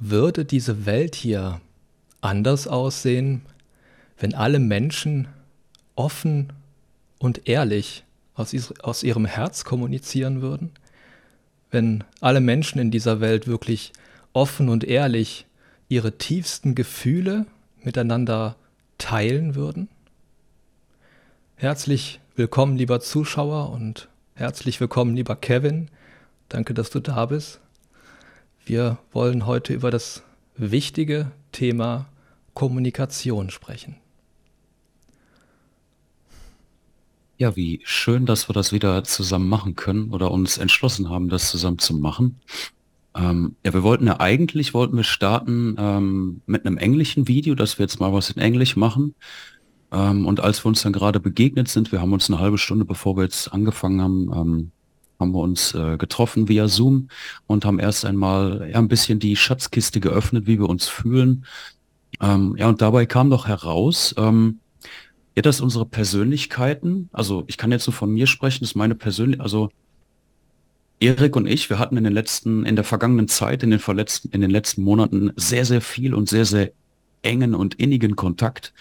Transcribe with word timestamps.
Würde 0.00 0.44
diese 0.44 0.86
Welt 0.86 1.16
hier 1.16 1.60
anders 2.20 2.68
aussehen, 2.68 3.42
wenn 4.18 4.34
alle 4.34 4.60
Menschen 4.60 5.26
offen 5.96 6.52
und 7.18 7.48
ehrlich 7.48 8.04
aus, 8.34 8.54
aus 8.80 9.02
ihrem 9.02 9.24
Herz 9.24 9.64
kommunizieren 9.64 10.40
würden? 10.40 10.70
Wenn 11.70 12.04
alle 12.20 12.40
Menschen 12.40 12.78
in 12.78 12.92
dieser 12.92 13.20
Welt 13.20 13.48
wirklich 13.48 13.92
offen 14.32 14.68
und 14.68 14.84
ehrlich 14.84 15.46
ihre 15.88 16.16
tiefsten 16.16 16.76
Gefühle 16.76 17.46
miteinander 17.82 18.54
teilen 18.98 19.56
würden? 19.56 19.88
Herzlich 21.56 22.20
willkommen, 22.36 22.76
lieber 22.76 23.00
Zuschauer, 23.00 23.70
und 23.70 24.08
herzlich 24.34 24.80
willkommen, 24.80 25.16
lieber 25.16 25.34
Kevin. 25.34 25.88
Danke, 26.48 26.72
dass 26.72 26.90
du 26.90 27.00
da 27.00 27.26
bist. 27.26 27.60
Wir 28.68 28.98
wollen 29.12 29.46
heute 29.46 29.72
über 29.72 29.90
das 29.90 30.22
wichtige 30.54 31.32
Thema 31.52 32.04
Kommunikation 32.52 33.48
sprechen. 33.48 33.96
Ja, 37.38 37.56
wie 37.56 37.80
schön, 37.84 38.26
dass 38.26 38.50
wir 38.50 38.52
das 38.52 38.70
wieder 38.70 39.04
zusammen 39.04 39.48
machen 39.48 39.74
können 39.74 40.10
oder 40.10 40.30
uns 40.30 40.58
entschlossen 40.58 41.08
haben, 41.08 41.30
das 41.30 41.50
zusammen 41.50 41.78
zu 41.78 41.94
machen. 41.94 42.40
Ähm, 43.14 43.56
ja, 43.64 43.72
wir 43.72 43.82
wollten 43.82 44.06
ja 44.06 44.20
eigentlich, 44.20 44.74
wollten 44.74 44.98
wir 44.98 45.04
starten 45.04 45.76
ähm, 45.78 46.42
mit 46.44 46.66
einem 46.66 46.76
englischen 46.76 47.26
Video, 47.26 47.54
dass 47.54 47.78
wir 47.78 47.84
jetzt 47.84 48.00
mal 48.00 48.12
was 48.12 48.28
in 48.28 48.42
Englisch 48.42 48.76
machen. 48.76 49.14
Ähm, 49.92 50.26
und 50.26 50.40
als 50.40 50.62
wir 50.62 50.68
uns 50.68 50.82
dann 50.82 50.92
gerade 50.92 51.20
begegnet 51.20 51.68
sind, 51.68 51.90
wir 51.90 52.02
haben 52.02 52.12
uns 52.12 52.28
eine 52.28 52.38
halbe 52.38 52.58
Stunde, 52.58 52.84
bevor 52.84 53.16
wir 53.16 53.22
jetzt 53.22 53.50
angefangen 53.50 54.02
haben, 54.02 54.30
ähm, 54.34 54.72
haben 55.18 55.32
wir 55.32 55.40
uns 55.40 55.74
äh, 55.74 55.96
getroffen 55.96 56.48
via 56.48 56.68
Zoom 56.68 57.08
und 57.46 57.64
haben 57.64 57.78
erst 57.78 58.04
einmal 58.04 58.68
ja, 58.70 58.78
ein 58.78 58.88
bisschen 58.88 59.18
die 59.18 59.36
Schatzkiste 59.36 60.00
geöffnet, 60.00 60.46
wie 60.46 60.58
wir 60.58 60.68
uns 60.68 60.86
fühlen. 60.86 61.44
Ähm, 62.20 62.54
ja, 62.56 62.68
und 62.68 62.80
dabei 62.80 63.06
kam 63.06 63.30
doch 63.30 63.46
heraus, 63.48 64.14
ähm, 64.16 64.60
ja, 65.34 65.42
dass 65.42 65.60
unsere 65.60 65.86
Persönlichkeiten, 65.86 67.08
also 67.12 67.44
ich 67.48 67.58
kann 67.58 67.72
jetzt 67.72 67.86
nur 67.86 67.94
von 67.94 68.10
mir 68.12 68.26
sprechen, 68.26 68.64
dass 68.64 68.74
meine 68.74 68.94
Persönlichkeit, 68.94 69.44
also 69.44 69.70
Erik 71.00 71.36
und 71.36 71.46
ich, 71.46 71.70
wir 71.70 71.78
hatten 71.78 71.96
in 71.96 72.04
den 72.04 72.12
letzten, 72.12 72.64
in 72.64 72.74
der 72.74 72.84
vergangenen 72.84 73.28
Zeit, 73.28 73.62
in 73.62 73.70
den 73.70 73.78
verletzten, 73.78 74.30
in 74.30 74.40
den 74.40 74.50
letzten 74.50 74.82
Monaten 74.82 75.32
sehr, 75.36 75.64
sehr 75.64 75.80
viel 75.80 76.14
und 76.14 76.28
sehr, 76.28 76.44
sehr 76.44 76.72
engen 77.22 77.54
und 77.54 77.74
innigen 77.74 78.16
Kontakt. 78.16 78.72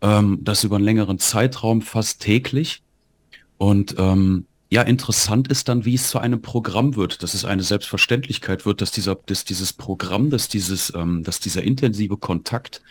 Ähm, 0.00 0.38
das 0.42 0.62
über 0.62 0.76
einen 0.76 0.84
längeren 0.84 1.18
Zeitraum 1.18 1.82
fast 1.82 2.22
täglich. 2.22 2.82
Und 3.58 3.96
ähm, 3.98 4.46
ja, 4.70 4.82
interessant 4.82 5.48
ist 5.48 5.68
dann, 5.68 5.84
wie 5.84 5.94
es 5.94 6.10
zu 6.10 6.18
einem 6.18 6.42
Programm 6.42 6.96
wird, 6.96 7.22
dass 7.22 7.34
es 7.34 7.44
eine 7.44 7.62
Selbstverständlichkeit 7.62 8.66
wird, 8.66 8.82
dass 8.82 8.90
dieser, 8.90 9.14
dass 9.14 9.44
dieses 9.44 9.72
Programm, 9.72 10.30
dass 10.30 10.48
dieses, 10.48 10.92
ähm, 10.94 11.22
dass 11.22 11.40
dieser 11.40 11.62
intensive 11.62 12.18
Kontakt 12.18 12.82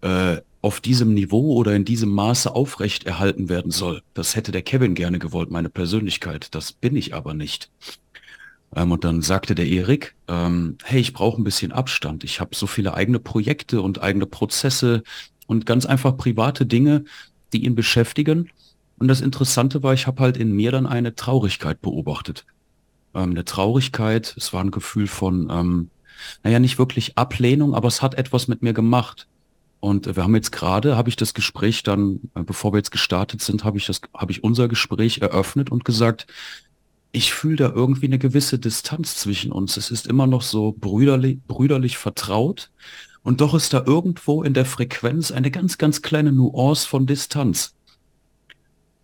äh, 0.00 0.38
auf 0.62 0.80
diesem 0.80 1.14
Niveau 1.14 1.54
oder 1.54 1.74
in 1.74 1.84
diesem 1.84 2.10
Maße 2.10 2.54
aufrecht 2.54 3.04
erhalten 3.04 3.48
werden 3.48 3.70
soll. 3.70 4.02
Das 4.14 4.36
hätte 4.36 4.52
der 4.52 4.62
Kevin 4.62 4.94
gerne 4.94 5.18
gewollt, 5.18 5.50
meine 5.50 5.70
Persönlichkeit. 5.70 6.54
Das 6.54 6.72
bin 6.72 6.96
ich 6.96 7.14
aber 7.14 7.34
nicht. 7.34 7.70
Ähm, 8.74 8.90
und 8.90 9.04
dann 9.04 9.22
sagte 9.22 9.54
der 9.54 9.66
Erik, 9.66 10.14
ähm, 10.28 10.76
hey, 10.82 11.00
ich 11.00 11.12
brauche 11.12 11.40
ein 11.40 11.44
bisschen 11.44 11.72
Abstand. 11.72 12.24
Ich 12.24 12.40
habe 12.40 12.54
so 12.54 12.66
viele 12.66 12.94
eigene 12.94 13.20
Projekte 13.20 13.80
und 13.80 14.02
eigene 14.02 14.26
Prozesse 14.26 15.02
und 15.46 15.66
ganz 15.66 15.86
einfach 15.86 16.16
private 16.16 16.66
Dinge, 16.66 17.04
die 17.52 17.64
ihn 17.64 17.74
beschäftigen. 17.74 18.50
Und 19.02 19.08
das 19.08 19.20
Interessante 19.20 19.82
war, 19.82 19.94
ich 19.94 20.06
habe 20.06 20.22
halt 20.22 20.36
in 20.36 20.52
mir 20.52 20.70
dann 20.70 20.86
eine 20.86 21.16
Traurigkeit 21.16 21.82
beobachtet. 21.82 22.46
Ähm, 23.16 23.30
eine 23.30 23.44
Traurigkeit, 23.44 24.32
es 24.36 24.52
war 24.52 24.62
ein 24.62 24.70
Gefühl 24.70 25.08
von, 25.08 25.50
ähm, 25.50 25.90
naja, 26.44 26.60
nicht 26.60 26.78
wirklich 26.78 27.18
Ablehnung, 27.18 27.74
aber 27.74 27.88
es 27.88 28.00
hat 28.00 28.14
etwas 28.14 28.46
mit 28.46 28.62
mir 28.62 28.72
gemacht. 28.72 29.26
Und 29.80 30.06
wir 30.14 30.22
haben 30.22 30.36
jetzt 30.36 30.52
gerade, 30.52 30.96
habe 30.96 31.08
ich 31.08 31.16
das 31.16 31.34
Gespräch 31.34 31.82
dann, 31.82 32.20
äh, 32.36 32.44
bevor 32.44 32.72
wir 32.72 32.76
jetzt 32.76 32.92
gestartet 32.92 33.42
sind, 33.42 33.64
habe 33.64 33.76
ich 33.76 33.86
das, 33.86 34.02
habe 34.14 34.30
ich 34.30 34.44
unser 34.44 34.68
Gespräch 34.68 35.18
eröffnet 35.18 35.72
und 35.72 35.84
gesagt, 35.84 36.28
ich 37.10 37.34
fühle 37.34 37.56
da 37.56 37.70
irgendwie 37.70 38.06
eine 38.06 38.20
gewisse 38.20 38.60
Distanz 38.60 39.16
zwischen 39.16 39.50
uns. 39.50 39.76
Es 39.76 39.90
ist 39.90 40.06
immer 40.06 40.28
noch 40.28 40.42
so 40.42 40.76
brüderlich, 40.78 41.40
brüderlich 41.48 41.98
vertraut. 41.98 42.70
Und 43.24 43.40
doch 43.40 43.54
ist 43.54 43.72
da 43.72 43.82
irgendwo 43.84 44.44
in 44.44 44.54
der 44.54 44.64
Frequenz 44.64 45.32
eine 45.32 45.50
ganz, 45.50 45.76
ganz 45.76 46.02
kleine 46.02 46.30
Nuance 46.30 46.86
von 46.86 47.06
Distanz. 47.06 47.74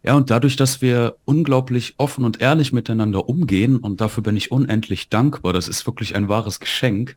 Ja, 0.02 0.14
und 0.14 0.30
dadurch, 0.30 0.56
dass 0.56 0.80
wir 0.80 1.16
unglaublich 1.24 1.94
offen 1.98 2.24
und 2.24 2.40
ehrlich 2.40 2.72
miteinander 2.72 3.28
umgehen, 3.28 3.78
und 3.78 4.00
dafür 4.00 4.22
bin 4.22 4.36
ich 4.36 4.52
unendlich 4.52 5.08
dankbar, 5.08 5.52
das 5.52 5.68
ist 5.68 5.86
wirklich 5.86 6.14
ein 6.14 6.28
wahres 6.28 6.60
Geschenk, 6.60 7.16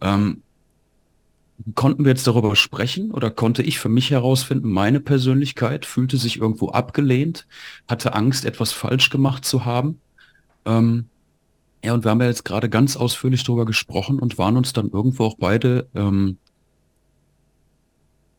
ähm, 0.00 0.42
konnten 1.74 2.04
wir 2.04 2.10
jetzt 2.10 2.26
darüber 2.26 2.54
sprechen 2.56 3.10
oder 3.10 3.30
konnte 3.30 3.62
ich 3.62 3.78
für 3.78 3.88
mich 3.88 4.10
herausfinden, 4.10 4.70
meine 4.70 5.00
Persönlichkeit 5.00 5.86
fühlte 5.86 6.16
sich 6.16 6.38
irgendwo 6.38 6.70
abgelehnt, 6.70 7.46
hatte 7.88 8.14
Angst, 8.14 8.44
etwas 8.44 8.72
falsch 8.72 9.10
gemacht 9.10 9.44
zu 9.44 9.64
haben. 9.64 10.00
Ähm, 10.64 11.06
ja, 11.84 11.94
und 11.94 12.04
wir 12.04 12.10
haben 12.10 12.20
ja 12.20 12.26
jetzt 12.26 12.44
gerade 12.44 12.68
ganz 12.68 12.96
ausführlich 12.96 13.44
darüber 13.44 13.64
gesprochen 13.64 14.18
und 14.18 14.38
waren 14.38 14.56
uns 14.56 14.72
dann 14.72 14.90
irgendwo 14.90 15.24
auch 15.24 15.36
beide 15.38 15.88
ähm, 15.94 16.38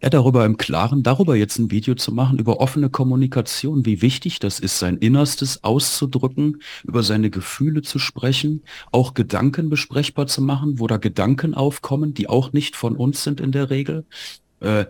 ja, 0.01 0.09
darüber 0.09 0.45
im 0.45 0.57
Klaren, 0.57 1.01
darüber 1.01 1.35
jetzt 1.35 1.57
ein 1.57 1.71
Video 1.71 1.95
zu 1.95 2.13
machen, 2.13 2.37
über 2.37 2.59
offene 2.59 2.89
Kommunikation, 2.89 3.85
wie 3.85 4.01
wichtig 4.01 4.39
das 4.39 4.59
ist, 4.59 4.77
sein 4.77 4.97
Innerstes 4.97 5.63
auszudrücken, 5.63 6.61
über 6.83 7.01
seine 7.01 7.31
Gefühle 7.31 7.81
zu 7.81 7.97
sprechen, 7.97 8.63
auch 8.91 9.15
Gedanken 9.15 9.69
besprechbar 9.69 10.27
zu 10.27 10.41
machen, 10.41 10.79
wo 10.79 10.87
da 10.87 10.97
Gedanken 10.97 11.55
aufkommen, 11.55 12.13
die 12.13 12.29
auch 12.29 12.53
nicht 12.53 12.75
von 12.75 12.95
uns 12.95 13.23
sind 13.23 13.41
in 13.41 13.51
der 13.51 13.71
Regel. 13.71 14.05
Äh, 14.59 14.85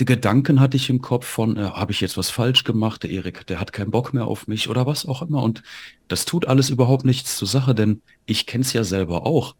die 0.00 0.04
Gedanken 0.06 0.60
hatte 0.60 0.76
ich 0.78 0.88
im 0.90 1.00
Kopf 1.02 1.26
von, 1.26 1.56
äh, 1.56 1.60
habe 1.60 1.92
ich 1.92 2.00
jetzt 2.00 2.16
was 2.16 2.30
falsch 2.30 2.64
gemacht, 2.64 3.02
der 3.04 3.10
Erik, 3.10 3.46
der 3.46 3.60
hat 3.60 3.72
keinen 3.72 3.90
Bock 3.90 4.14
mehr 4.14 4.26
auf 4.26 4.48
mich 4.48 4.68
oder 4.68 4.86
was 4.86 5.06
auch 5.06 5.22
immer. 5.22 5.42
Und 5.42 5.62
das 6.08 6.24
tut 6.24 6.46
alles 6.46 6.70
überhaupt 6.70 7.04
nichts 7.04 7.36
zur 7.36 7.46
Sache, 7.46 7.74
denn 7.74 8.02
ich 8.26 8.46
kenne 8.46 8.62
es 8.62 8.72
ja 8.72 8.82
selber 8.82 9.26
auch. 9.26 9.54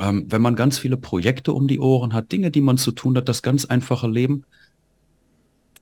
Ähm, 0.00 0.24
wenn 0.28 0.40
man 0.40 0.56
ganz 0.56 0.78
viele 0.78 0.96
Projekte 0.96 1.52
um 1.52 1.68
die 1.68 1.78
Ohren 1.78 2.14
hat, 2.14 2.32
Dinge, 2.32 2.50
die 2.50 2.62
man 2.62 2.78
zu 2.78 2.90
tun 2.90 3.16
hat, 3.18 3.28
das 3.28 3.42
ganz 3.42 3.66
einfache 3.66 4.08
Leben, 4.08 4.44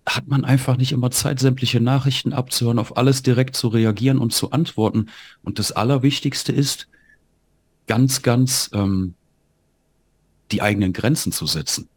hat 0.05 0.27
man 0.27 0.45
einfach 0.45 0.77
nicht 0.77 0.91
immer 0.91 1.13
Zeit, 1.13 1.39
sämtliche 1.39 1.81
Nachrichten 1.81 2.33
abzuhören, 2.33 2.81
auf 2.81 2.97
alles 2.97 3.23
direkt 3.23 3.55
zu 3.55 3.69
reagieren 3.69 4.19
und 4.19 4.33
zu 4.33 4.51
antworten. 4.51 5.07
Und 5.43 5.61
das 5.61 5.71
Allerwichtigste 5.71 6.51
ist, 6.51 6.89
ganz, 7.87 8.23
ganz 8.23 8.71
ähm, 8.73 9.15
die 10.51 10.63
eigenen 10.63 10.93
Grenzen 10.93 11.31
zu 11.31 11.47
setzen. 11.47 11.89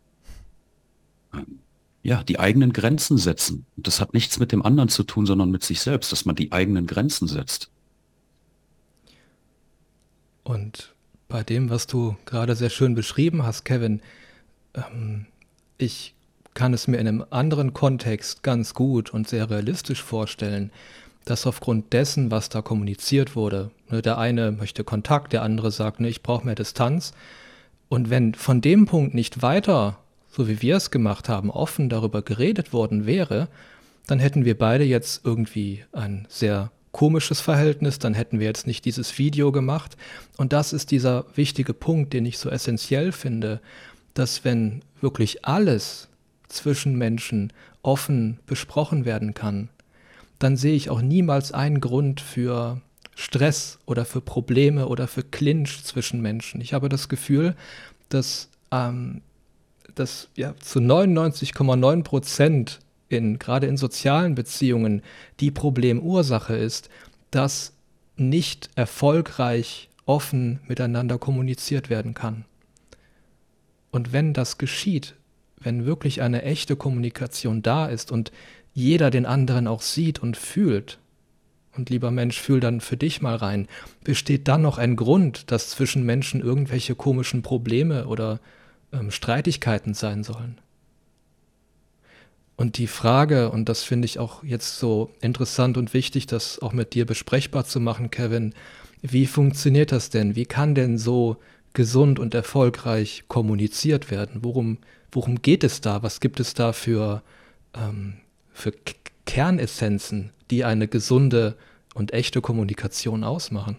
Ähm, 1.33 1.59
ja, 2.03 2.23
die 2.23 2.39
eigenen 2.39 2.71
Grenzen 2.71 3.17
setzen. 3.17 3.65
Und 3.77 3.87
das 3.87 3.99
hat 3.99 4.13
nichts 4.13 4.37
mit 4.39 4.51
dem 4.51 4.63
anderen 4.63 4.89
zu 4.89 5.03
tun, 5.03 5.25
sondern 5.25 5.49
mit 5.49 5.63
sich 5.63 5.81
selbst, 5.81 6.11
dass 6.11 6.25
man 6.25 6.35
die 6.35 6.51
eigenen 6.51 6.85
Grenzen 6.85 7.27
setzt. 7.27 7.71
Und 10.43 10.93
bei 11.31 11.43
dem, 11.43 11.69
was 11.69 11.87
du 11.87 12.17
gerade 12.25 12.55
sehr 12.55 12.69
schön 12.69 12.93
beschrieben 12.93 13.43
hast, 13.43 13.63
Kevin, 13.63 14.01
ähm, 14.75 15.25
ich 15.77 16.13
kann 16.53 16.73
es 16.73 16.87
mir 16.87 16.97
in 16.97 17.07
einem 17.07 17.25
anderen 17.29 17.73
Kontext 17.73 18.43
ganz 18.43 18.73
gut 18.73 19.13
und 19.13 19.27
sehr 19.27 19.49
realistisch 19.49 20.03
vorstellen, 20.03 20.71
dass 21.23 21.47
aufgrund 21.47 21.93
dessen, 21.93 22.31
was 22.31 22.49
da 22.49 22.61
kommuniziert 22.61 23.35
wurde, 23.35 23.71
ne, 23.89 24.01
der 24.01 24.17
eine 24.17 24.51
möchte 24.51 24.83
Kontakt, 24.83 25.33
der 25.33 25.43
andere 25.43 25.71
sagt, 25.71 26.01
ne, 26.01 26.09
ich 26.09 26.21
brauche 26.21 26.45
mehr 26.45 26.55
Distanz. 26.55 27.13
Und 27.87 28.09
wenn 28.09 28.35
von 28.35 28.59
dem 28.59 28.85
Punkt 28.85 29.13
nicht 29.13 29.41
weiter, 29.41 29.99
so 30.29 30.47
wie 30.47 30.61
wir 30.61 30.75
es 30.75 30.91
gemacht 30.91 31.29
haben, 31.29 31.49
offen 31.49 31.89
darüber 31.89 32.21
geredet 32.21 32.73
worden 32.73 33.05
wäre, 33.05 33.47
dann 34.07 34.19
hätten 34.19 34.43
wir 34.45 34.57
beide 34.57 34.83
jetzt 34.83 35.25
irgendwie 35.25 35.85
ein 35.93 36.25
sehr 36.29 36.71
komisches 36.91 37.39
Verhältnis, 37.39 37.99
dann 37.99 38.13
hätten 38.13 38.39
wir 38.39 38.47
jetzt 38.47 38.67
nicht 38.67 38.85
dieses 38.85 39.17
Video 39.17 39.51
gemacht. 39.51 39.95
Und 40.37 40.53
das 40.53 40.73
ist 40.73 40.91
dieser 40.91 41.25
wichtige 41.35 41.73
Punkt, 41.73 42.13
den 42.13 42.25
ich 42.25 42.37
so 42.37 42.49
essentiell 42.49 43.11
finde, 43.11 43.61
dass 44.13 44.43
wenn 44.43 44.81
wirklich 44.99 45.45
alles 45.45 46.09
zwischen 46.47 46.97
Menschen 46.97 47.53
offen 47.81 48.39
besprochen 48.45 49.05
werden 49.05 49.33
kann, 49.33 49.69
dann 50.39 50.57
sehe 50.57 50.75
ich 50.75 50.89
auch 50.89 51.01
niemals 51.01 51.51
einen 51.51 51.79
Grund 51.81 52.19
für 52.19 52.81
Stress 53.15 53.79
oder 53.85 54.05
für 54.05 54.21
Probleme 54.21 54.87
oder 54.87 55.07
für 55.07 55.23
Clinch 55.23 55.83
zwischen 55.83 56.21
Menschen. 56.21 56.61
Ich 56.61 56.73
habe 56.73 56.89
das 56.89 57.09
Gefühl, 57.09 57.55
dass, 58.09 58.49
ähm, 58.71 59.21
dass 59.95 60.29
ja, 60.35 60.55
zu 60.57 60.79
99,9 60.79 62.03
Prozent 62.03 62.79
in, 63.11 63.39
gerade 63.39 63.67
in 63.67 63.77
sozialen 63.77 64.35
Beziehungen 64.35 65.01
die 65.39 65.51
Problemursache 65.51 66.55
ist, 66.55 66.89
dass 67.31 67.73
nicht 68.17 68.69
erfolgreich 68.75 69.89
offen 70.05 70.59
miteinander 70.67 71.17
kommuniziert 71.17 71.89
werden 71.89 72.13
kann. 72.13 72.45
Und 73.91 74.13
wenn 74.13 74.33
das 74.33 74.57
geschieht, 74.57 75.15
wenn 75.59 75.85
wirklich 75.85 76.21
eine 76.21 76.43
echte 76.43 76.75
Kommunikation 76.75 77.61
da 77.61 77.87
ist 77.87 78.11
und 78.11 78.31
jeder 78.73 79.11
den 79.11 79.25
anderen 79.25 79.67
auch 79.67 79.81
sieht 79.81 80.19
und 80.19 80.37
fühlt, 80.37 80.97
Und 81.73 81.89
lieber 81.89 82.11
Mensch, 82.11 82.39
fühl 82.39 82.59
dann 82.59 82.81
für 82.81 82.97
dich 82.97 83.21
mal 83.21 83.35
rein. 83.35 83.67
Besteht 84.03 84.47
dann 84.47 84.61
noch 84.61 84.77
ein 84.77 84.95
Grund, 84.95 85.51
dass 85.51 85.69
zwischen 85.69 86.05
Menschen 86.05 86.41
irgendwelche 86.41 86.95
komischen 86.95 87.43
Probleme 87.43 88.07
oder 88.07 88.39
ähm, 88.91 89.11
Streitigkeiten 89.11 89.93
sein 89.93 90.23
sollen? 90.23 90.59
Und 92.61 92.77
die 92.77 92.85
Frage, 92.85 93.49
und 93.49 93.69
das 93.69 93.81
finde 93.81 94.05
ich 94.05 94.19
auch 94.19 94.43
jetzt 94.43 94.77
so 94.77 95.09
interessant 95.19 95.77
und 95.77 95.95
wichtig, 95.95 96.27
das 96.27 96.59
auch 96.59 96.73
mit 96.73 96.93
dir 96.93 97.07
besprechbar 97.07 97.65
zu 97.65 97.79
machen, 97.79 98.11
Kevin, 98.11 98.53
wie 99.01 99.25
funktioniert 99.25 99.91
das 99.91 100.11
denn? 100.11 100.35
Wie 100.35 100.45
kann 100.45 100.75
denn 100.75 100.99
so 100.99 101.37
gesund 101.73 102.19
und 102.19 102.35
erfolgreich 102.35 103.23
kommuniziert 103.27 104.11
werden? 104.11 104.43
Worum, 104.43 104.77
worum 105.11 105.41
geht 105.41 105.63
es 105.63 105.81
da? 105.81 106.03
Was 106.03 106.19
gibt 106.19 106.39
es 106.39 106.53
da 106.53 106.71
für, 106.71 107.23
ähm, 107.73 108.17
für 108.53 108.71
Kernessenzen, 109.25 110.29
die 110.51 110.63
eine 110.63 110.87
gesunde 110.87 111.57
und 111.95 112.13
echte 112.13 112.41
Kommunikation 112.41 113.23
ausmachen? 113.23 113.77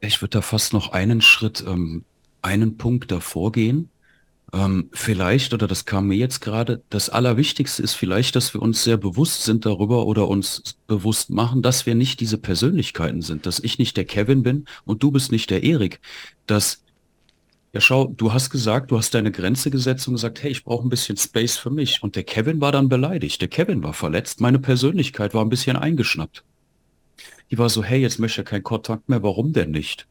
Ich 0.00 0.20
würde 0.20 0.38
da 0.38 0.42
fast 0.42 0.72
noch 0.72 0.90
einen 0.90 1.20
Schritt, 1.20 1.62
ähm, 1.64 2.04
einen 2.42 2.78
Punkt 2.78 3.12
davor 3.12 3.52
gehen. 3.52 3.90
Ähm, 4.54 4.88
vielleicht, 4.92 5.52
oder 5.52 5.66
das 5.66 5.84
kam 5.84 6.06
mir 6.06 6.14
jetzt 6.14 6.40
gerade, 6.40 6.80
das 6.88 7.10
Allerwichtigste 7.10 7.82
ist 7.82 7.94
vielleicht, 7.94 8.36
dass 8.36 8.54
wir 8.54 8.62
uns 8.62 8.84
sehr 8.84 8.96
bewusst 8.96 9.42
sind 9.42 9.66
darüber 9.66 10.06
oder 10.06 10.28
uns 10.28 10.76
bewusst 10.86 11.30
machen, 11.30 11.60
dass 11.60 11.86
wir 11.86 11.96
nicht 11.96 12.20
diese 12.20 12.38
Persönlichkeiten 12.38 13.20
sind, 13.20 13.46
dass 13.46 13.58
ich 13.58 13.80
nicht 13.80 13.96
der 13.96 14.04
Kevin 14.04 14.44
bin 14.44 14.66
und 14.84 15.02
du 15.02 15.10
bist 15.10 15.32
nicht 15.32 15.50
der 15.50 15.64
Erik. 15.64 15.98
Dass, 16.46 16.84
ja 17.72 17.80
schau, 17.80 18.06
du 18.16 18.32
hast 18.32 18.50
gesagt, 18.50 18.92
du 18.92 18.96
hast 18.96 19.12
deine 19.14 19.32
Grenze 19.32 19.72
gesetzt 19.72 20.06
und 20.06 20.14
gesagt, 20.14 20.40
hey, 20.40 20.52
ich 20.52 20.62
brauche 20.62 20.86
ein 20.86 20.90
bisschen 20.90 21.16
Space 21.16 21.56
für 21.56 21.70
mich. 21.70 22.04
Und 22.04 22.14
der 22.14 22.22
Kevin 22.22 22.60
war 22.60 22.70
dann 22.70 22.88
beleidigt, 22.88 23.40
der 23.40 23.48
Kevin 23.48 23.82
war 23.82 23.92
verletzt, 23.92 24.40
meine 24.40 24.60
Persönlichkeit 24.60 25.34
war 25.34 25.44
ein 25.44 25.50
bisschen 25.50 25.76
eingeschnappt. 25.76 26.44
Die 27.50 27.58
war 27.58 27.68
so, 27.68 27.82
hey, 27.82 28.00
jetzt 28.00 28.20
möchte 28.20 28.42
er 28.42 28.44
keinen 28.44 28.62
Kontakt 28.62 29.08
mehr, 29.08 29.24
warum 29.24 29.52
denn 29.52 29.72
nicht? 29.72 30.06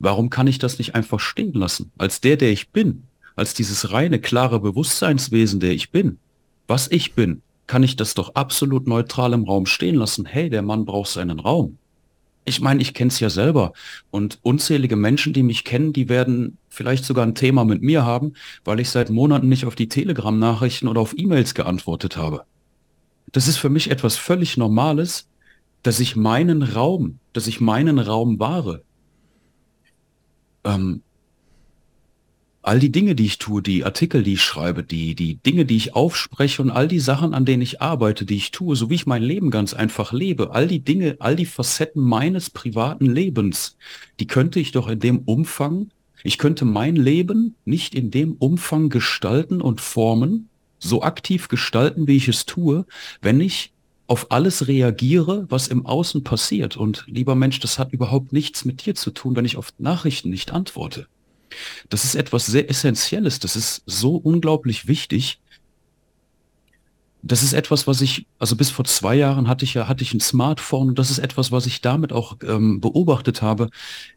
Warum 0.00 0.30
kann 0.30 0.48
ich 0.48 0.58
das 0.58 0.78
nicht 0.78 0.96
einfach 0.96 1.20
stehen 1.20 1.52
lassen? 1.52 1.92
Als 1.96 2.20
der, 2.20 2.36
der 2.36 2.50
ich 2.50 2.70
bin, 2.70 3.04
als 3.36 3.54
dieses 3.54 3.92
reine, 3.92 4.20
klare 4.20 4.60
Bewusstseinswesen, 4.60 5.60
der 5.60 5.72
ich 5.72 5.90
bin, 5.90 6.18
was 6.66 6.90
ich 6.90 7.14
bin, 7.14 7.42
kann 7.66 7.82
ich 7.82 7.96
das 7.96 8.14
doch 8.14 8.34
absolut 8.34 8.86
neutral 8.86 9.32
im 9.32 9.44
Raum 9.44 9.66
stehen 9.66 9.94
lassen. 9.94 10.26
Hey, 10.26 10.50
der 10.50 10.62
Mann 10.62 10.84
braucht 10.84 11.10
seinen 11.10 11.40
Raum. 11.40 11.78
Ich 12.44 12.60
meine, 12.60 12.82
ich 12.82 12.92
kenne 12.92 13.08
es 13.08 13.20
ja 13.20 13.30
selber. 13.30 13.72
Und 14.10 14.38
unzählige 14.42 14.96
Menschen, 14.96 15.32
die 15.32 15.44
mich 15.44 15.64
kennen, 15.64 15.92
die 15.92 16.08
werden 16.08 16.58
vielleicht 16.68 17.04
sogar 17.04 17.24
ein 17.24 17.36
Thema 17.36 17.64
mit 17.64 17.82
mir 17.82 18.04
haben, 18.04 18.32
weil 18.64 18.80
ich 18.80 18.90
seit 18.90 19.10
Monaten 19.10 19.48
nicht 19.48 19.64
auf 19.64 19.76
die 19.76 19.88
Telegram-Nachrichten 19.88 20.88
oder 20.88 21.00
auf 21.00 21.14
E-Mails 21.16 21.54
geantwortet 21.54 22.16
habe. 22.16 22.44
Das 23.30 23.48
ist 23.48 23.58
für 23.58 23.70
mich 23.70 23.90
etwas 23.90 24.16
völlig 24.16 24.56
Normales, 24.56 25.28
dass 25.82 26.00
ich 26.00 26.16
meinen 26.16 26.62
Raum, 26.62 27.18
dass 27.32 27.46
ich 27.46 27.60
meinen 27.60 27.98
Raum 27.98 28.38
wahre. 28.38 28.82
Ähm, 30.64 31.02
all 32.62 32.78
die 32.78 32.92
Dinge, 32.92 33.14
die 33.14 33.26
ich 33.26 33.38
tue, 33.38 33.60
die 33.60 33.84
Artikel, 33.84 34.22
die 34.22 34.34
ich 34.34 34.42
schreibe, 34.42 34.84
die, 34.84 35.14
die 35.14 35.36
Dinge, 35.36 35.64
die 35.64 35.76
ich 35.76 35.94
aufspreche 35.94 36.62
und 36.62 36.70
all 36.70 36.86
die 36.86 37.00
Sachen, 37.00 37.34
an 37.34 37.44
denen 37.44 37.62
ich 37.62 37.82
arbeite, 37.82 38.24
die 38.24 38.36
ich 38.36 38.52
tue, 38.52 38.76
so 38.76 38.88
wie 38.88 38.94
ich 38.94 39.06
mein 39.06 39.22
Leben 39.22 39.50
ganz 39.50 39.74
einfach 39.74 40.12
lebe, 40.12 40.52
all 40.52 40.68
die 40.68 40.80
Dinge, 40.80 41.16
all 41.18 41.34
die 41.34 41.46
Facetten 41.46 42.02
meines 42.02 42.50
privaten 42.50 43.06
Lebens, 43.06 43.76
die 44.20 44.28
könnte 44.28 44.60
ich 44.60 44.70
doch 44.70 44.88
in 44.88 45.00
dem 45.00 45.18
Umfang, 45.20 45.90
ich 46.22 46.38
könnte 46.38 46.64
mein 46.64 46.94
Leben 46.94 47.56
nicht 47.64 47.96
in 47.96 48.12
dem 48.12 48.34
Umfang 48.34 48.88
gestalten 48.88 49.60
und 49.60 49.80
formen, 49.80 50.48
so 50.78 51.02
aktiv 51.02 51.48
gestalten, 51.48 52.06
wie 52.06 52.16
ich 52.16 52.28
es 52.28 52.46
tue, 52.46 52.86
wenn 53.20 53.40
ich 53.40 53.72
auf 54.06 54.30
alles 54.30 54.68
reagiere, 54.68 55.46
was 55.48 55.68
im 55.68 55.86
Außen 55.86 56.22
passiert. 56.22 56.76
Und 56.76 57.04
lieber 57.06 57.34
Mensch, 57.34 57.60
das 57.60 57.78
hat 57.78 57.92
überhaupt 57.92 58.32
nichts 58.32 58.64
mit 58.64 58.84
dir 58.84 58.94
zu 58.94 59.10
tun, 59.10 59.34
wenn 59.36 59.44
ich 59.44 59.56
auf 59.56 59.72
Nachrichten 59.78 60.30
nicht 60.30 60.52
antworte. 60.52 61.06
Das 61.88 62.04
ist 62.04 62.14
etwas 62.14 62.46
sehr 62.46 62.68
Essentielles. 62.68 63.38
Das 63.38 63.56
ist 63.56 63.82
so 63.86 64.16
unglaublich 64.16 64.86
wichtig. 64.86 65.40
Das 67.22 67.42
ist 67.42 67.52
etwas, 67.52 67.86
was 67.86 68.00
ich, 68.00 68.26
also 68.38 68.56
bis 68.56 68.70
vor 68.70 68.84
zwei 68.84 69.14
Jahren 69.14 69.46
hatte 69.46 69.64
ich 69.64 69.74
ja, 69.74 69.86
hatte 69.86 70.02
ich 70.02 70.12
ein 70.12 70.20
Smartphone 70.20 70.88
und 70.88 70.98
das 70.98 71.10
ist 71.10 71.20
etwas, 71.20 71.52
was 71.52 71.66
ich 71.66 71.80
damit 71.80 72.12
auch 72.12 72.36
ähm, 72.42 72.80
beobachtet 72.80 73.42
habe. 73.42 73.70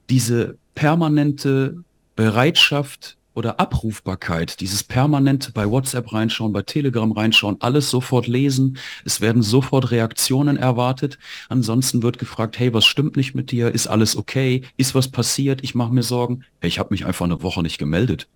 Diese 0.09 0.57
permanente 0.73 1.83
Bereitschaft, 2.15 3.17
oder 3.35 3.59
Abrufbarkeit, 3.59 4.61
dieses 4.61 4.83
permanent 4.83 5.53
bei 5.53 5.69
WhatsApp 5.69 6.13
reinschauen, 6.13 6.53
bei 6.53 6.61
Telegram 6.61 7.11
reinschauen, 7.11 7.57
alles 7.59 7.89
sofort 7.89 8.27
lesen, 8.27 8.77
es 9.03 9.21
werden 9.21 9.41
sofort 9.41 9.91
Reaktionen 9.91 10.57
erwartet. 10.57 11.19
Ansonsten 11.49 12.01
wird 12.01 12.17
gefragt, 12.17 12.57
hey, 12.57 12.73
was 12.73 12.85
stimmt 12.85 13.17
nicht 13.17 13.35
mit 13.35 13.51
dir? 13.51 13.71
Ist 13.71 13.87
alles 13.87 14.15
okay? 14.15 14.63
Ist 14.77 14.95
was 14.95 15.09
passiert? 15.09 15.63
Ich 15.63 15.75
mache 15.75 15.93
mir 15.93 16.03
Sorgen. 16.03 16.45
Hey, 16.61 16.69
ich 16.69 16.79
habe 16.79 16.93
mich 16.93 17.05
einfach 17.05 17.25
eine 17.25 17.43
Woche 17.43 17.61
nicht 17.61 17.77
gemeldet. 17.77 18.27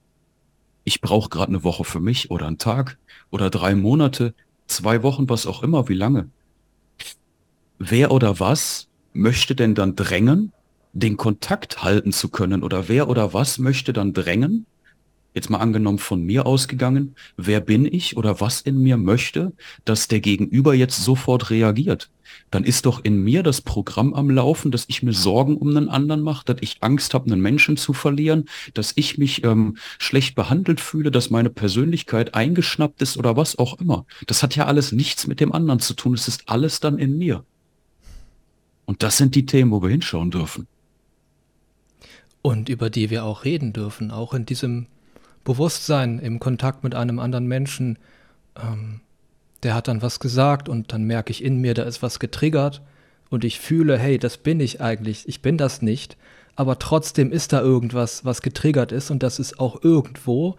Ich 0.84 1.02
brauche 1.02 1.30
gerade 1.30 1.50
eine 1.50 1.64
Woche 1.64 1.86
für 1.86 2.00
mich 2.00 2.30
oder 2.30 2.48
einen 2.48 2.58
Tag 2.58 2.98
oder 3.32 3.50
drei 3.50 3.76
Monate, 3.76 4.34
zwei 4.68 5.02
Wochen, 5.02 5.30
was 5.30 5.48
auch 5.48 5.64
immer, 5.64 5.88
wie 5.88 5.94
lange. 5.94 6.30
Wer 7.78 8.12
oder 8.12 8.40
was 8.42 8.88
möchte 9.14 9.56
denn 9.56 9.76
dann 9.76 9.96
drängen, 9.96 10.52
den 10.92 11.16
Kontakt 11.16 11.84
halten 11.84 12.12
zu 12.12 12.30
können 12.30 12.64
oder 12.64 12.90
wer 12.90 13.08
oder 13.08 13.34
was 13.34 13.60
möchte 13.60 13.94
dann 13.94 14.14
drängen, 14.14 14.66
jetzt 15.34 15.50
mal 15.50 15.60
angenommen 15.60 16.00
von 16.00 16.22
mir 16.24 16.46
ausgegangen, 16.46 17.16
wer 17.38 17.62
bin 17.62 17.86
ich 17.86 18.18
oder 18.18 18.42
was 18.42 18.62
in 18.62 18.82
mir 18.82 18.98
möchte, 18.98 19.54
dass 19.86 20.08
der 20.08 20.20
Gegenüber 20.20 20.74
jetzt 20.74 21.04
sofort 21.04 21.50
reagiert. 21.50 22.10
Dann 22.52 22.64
ist 22.64 22.86
doch 22.86 23.04
in 23.04 23.24
mir 23.24 23.44
das 23.44 23.62
Programm 23.62 24.14
am 24.14 24.30
Laufen, 24.30 24.72
dass 24.72 24.86
ich 24.88 25.04
mir 25.04 25.14
Sorgen 25.14 25.58
um 25.58 25.70
einen 25.70 25.90
anderen 25.90 26.22
mache, 26.22 26.46
dass 26.46 26.58
ich 26.62 26.78
Angst 26.82 27.14
habe, 27.14 27.32
einen 27.32 27.42
Menschen 27.42 27.78
zu 27.78 27.94
verlieren, 27.94 28.46
dass 28.74 28.94
ich 28.96 29.18
mich 29.18 29.44
ähm, 29.44 29.78
schlecht 29.98 30.36
behandelt 30.36 30.80
fühle, 30.80 31.12
dass 31.12 31.30
meine 31.30 31.50
Persönlichkeit 31.50 32.36
eingeschnappt 32.36 33.02
ist 33.02 33.18
oder 33.18 33.36
was 33.36 33.58
auch 33.58 33.80
immer. 33.80 34.06
Das 34.28 34.44
hat 34.44 34.56
ja 34.56 34.66
alles 34.66 34.92
nichts 34.92 35.28
mit 35.28 35.40
dem 35.40 35.52
anderen 35.52 35.80
zu 35.80 35.94
tun. 35.94 36.14
Es 36.14 36.28
ist 36.28 36.50
alles 36.50 36.80
dann 36.80 36.98
in 36.98 37.18
mir. 37.18 37.44
Und 38.86 39.04
das 39.04 39.18
sind 39.18 39.36
die 39.36 39.46
Themen, 39.46 39.72
wo 39.72 39.82
wir 39.82 39.90
hinschauen 39.90 40.32
dürfen. 40.32 40.68
Und 42.42 42.70
über 42.70 42.90
die 42.90 43.10
wir 43.10 43.26
auch 43.26 43.44
reden 43.44 43.74
dürfen, 43.74 44.12
auch 44.12 44.34
in 44.34 44.46
diesem 44.46 44.88
Bewusstsein 45.50 46.20
im 46.20 46.40
Kontakt 46.40 46.84
mit 46.84 46.94
einem 46.94 47.18
anderen 47.18 47.48
Menschen, 47.48 47.98
ähm, 48.56 49.02
der 49.64 49.74
hat 49.74 49.88
dann 49.88 50.04
was 50.04 50.20
gesagt 50.20 50.70
und 50.70 50.94
dann 50.94 51.06
merke 51.06 51.32
ich 51.32 51.44
in 51.44 51.60
mir, 51.60 51.74
da 51.74 51.82
ist 51.82 52.04
was 52.04 52.20
getriggert 52.20 52.84
und 53.32 53.44
ich 53.44 53.60
fühle, 53.60 53.98
hey, 53.98 54.20
das 54.20 54.38
bin 54.38 54.60
ich 54.60 54.80
eigentlich, 54.80 55.28
ich 55.28 55.42
bin 55.42 55.58
das 55.58 55.82
nicht, 55.82 56.18
aber 56.56 56.78
trotzdem 56.78 57.32
ist 57.32 57.52
da 57.52 57.62
irgendwas, 57.62 58.24
was 58.26 58.44
getriggert 58.44 58.92
ist 58.92 59.10
und 59.10 59.24
das 59.24 59.40
ist 59.40 59.60
auch 59.60 59.84
irgendwo 59.84 60.56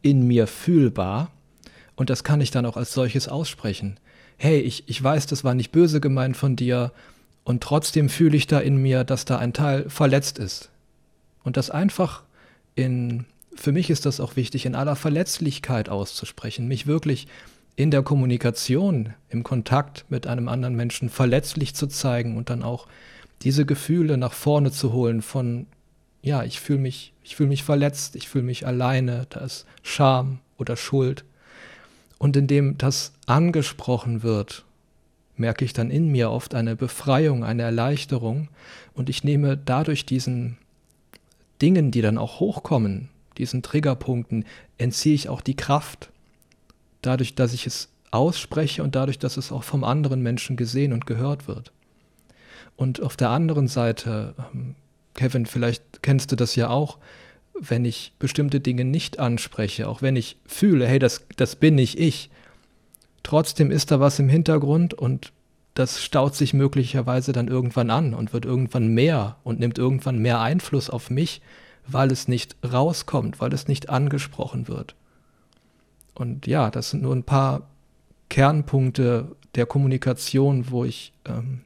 in 0.00 0.26
mir 0.26 0.46
fühlbar 0.46 1.30
und 1.94 2.08
das 2.08 2.24
kann 2.24 2.40
ich 2.40 2.50
dann 2.50 2.64
auch 2.64 2.78
als 2.78 2.94
solches 2.94 3.28
aussprechen. 3.28 4.00
Hey, 4.38 4.60
ich, 4.60 4.88
ich 4.88 5.02
weiß, 5.02 5.26
das 5.26 5.44
war 5.44 5.52
nicht 5.52 5.70
böse 5.70 6.00
gemeint 6.00 6.38
von 6.38 6.56
dir 6.56 6.92
und 7.44 7.62
trotzdem 7.62 8.08
fühle 8.08 8.38
ich 8.38 8.46
da 8.46 8.58
in 8.58 8.78
mir, 8.78 9.04
dass 9.04 9.26
da 9.26 9.36
ein 9.36 9.52
Teil 9.52 9.90
verletzt 9.90 10.38
ist. 10.38 10.70
Und 11.42 11.58
das 11.58 11.68
einfach 11.68 12.22
in 12.74 13.26
für 13.54 13.72
mich 13.72 13.90
ist 13.90 14.06
das 14.06 14.20
auch 14.20 14.36
wichtig, 14.36 14.66
in 14.66 14.74
aller 14.74 14.96
Verletzlichkeit 14.96 15.88
auszusprechen, 15.88 16.68
mich 16.68 16.86
wirklich 16.86 17.26
in 17.76 17.90
der 17.90 18.02
Kommunikation, 18.02 19.14
im 19.28 19.42
Kontakt 19.42 20.04
mit 20.08 20.26
einem 20.26 20.48
anderen 20.48 20.76
Menschen 20.76 21.08
verletzlich 21.08 21.74
zu 21.74 21.86
zeigen 21.86 22.36
und 22.36 22.50
dann 22.50 22.62
auch 22.62 22.86
diese 23.42 23.64
Gefühle 23.64 24.18
nach 24.18 24.32
vorne 24.32 24.70
zu 24.70 24.92
holen 24.92 25.22
von, 25.22 25.66
ja, 26.22 26.44
ich 26.44 26.60
fühle 26.60 26.80
mich, 26.80 27.12
ich 27.24 27.36
fühle 27.36 27.48
mich 27.48 27.62
verletzt, 27.62 28.16
ich 28.16 28.28
fühle 28.28 28.44
mich 28.44 28.66
alleine, 28.66 29.26
da 29.30 29.40
ist 29.40 29.66
Scham 29.82 30.40
oder 30.58 30.76
Schuld. 30.76 31.24
Und 32.18 32.36
indem 32.36 32.76
das 32.76 33.12
angesprochen 33.24 34.22
wird, 34.22 34.64
merke 35.36 35.64
ich 35.64 35.72
dann 35.72 35.90
in 35.90 36.08
mir 36.08 36.30
oft 36.30 36.54
eine 36.54 36.76
Befreiung, 36.76 37.44
eine 37.44 37.62
Erleichterung 37.62 38.48
und 38.92 39.08
ich 39.08 39.24
nehme 39.24 39.56
dadurch 39.56 40.04
diesen 40.04 40.58
Dingen, 41.62 41.90
die 41.90 42.02
dann 42.02 42.18
auch 42.18 42.40
hochkommen, 42.40 43.08
diesen 43.40 43.62
Triggerpunkten 43.62 44.44
entziehe 44.78 45.14
ich 45.14 45.28
auch 45.28 45.40
die 45.40 45.56
Kraft. 45.56 46.10
Dadurch, 47.02 47.34
dass 47.34 47.54
ich 47.54 47.66
es 47.66 47.88
ausspreche 48.10 48.82
und 48.82 48.94
dadurch, 48.94 49.18
dass 49.18 49.36
es 49.36 49.50
auch 49.50 49.64
vom 49.64 49.82
anderen 49.82 50.20
Menschen 50.22 50.56
gesehen 50.56 50.92
und 50.92 51.06
gehört 51.06 51.48
wird. 51.48 51.72
Und 52.76 53.02
auf 53.02 53.16
der 53.16 53.30
anderen 53.30 53.68
Seite, 53.68 54.34
ähm, 54.52 54.74
Kevin, 55.14 55.46
vielleicht 55.46 56.02
kennst 56.02 56.32
du 56.32 56.36
das 56.36 56.54
ja 56.54 56.68
auch, 56.70 56.98
wenn 57.58 57.84
ich 57.84 58.12
bestimmte 58.18 58.60
Dinge 58.60 58.84
nicht 58.84 59.18
anspreche, 59.18 59.88
auch 59.88 60.02
wenn 60.02 60.16
ich 60.16 60.36
fühle, 60.46 60.86
hey, 60.86 60.98
das, 60.98 61.26
das 61.36 61.56
bin 61.56 61.74
nicht 61.74 61.98
ich, 61.98 62.30
trotzdem 63.22 63.70
ist 63.70 63.90
da 63.90 64.00
was 64.00 64.18
im 64.18 64.28
Hintergrund 64.28 64.94
und 64.94 65.32
das 65.74 66.02
staut 66.02 66.34
sich 66.34 66.52
möglicherweise 66.52 67.32
dann 67.32 67.48
irgendwann 67.48 67.90
an 67.90 68.14
und 68.14 68.32
wird 68.32 68.44
irgendwann 68.44 68.88
mehr 68.88 69.36
und 69.44 69.60
nimmt 69.60 69.78
irgendwann 69.78 70.18
mehr 70.18 70.40
Einfluss 70.40 70.90
auf 70.90 71.10
mich 71.10 71.40
weil 71.86 72.10
es 72.10 72.28
nicht 72.28 72.56
rauskommt, 72.64 73.40
weil 73.40 73.52
es 73.52 73.68
nicht 73.68 73.88
angesprochen 73.88 74.68
wird. 74.68 74.94
Und 76.14 76.46
ja, 76.46 76.70
das 76.70 76.90
sind 76.90 77.02
nur 77.02 77.14
ein 77.14 77.24
paar 77.24 77.68
Kernpunkte 78.28 79.28
der 79.54 79.66
Kommunikation, 79.66 80.70
wo 80.70 80.84
ich 80.84 81.12
ähm, 81.24 81.62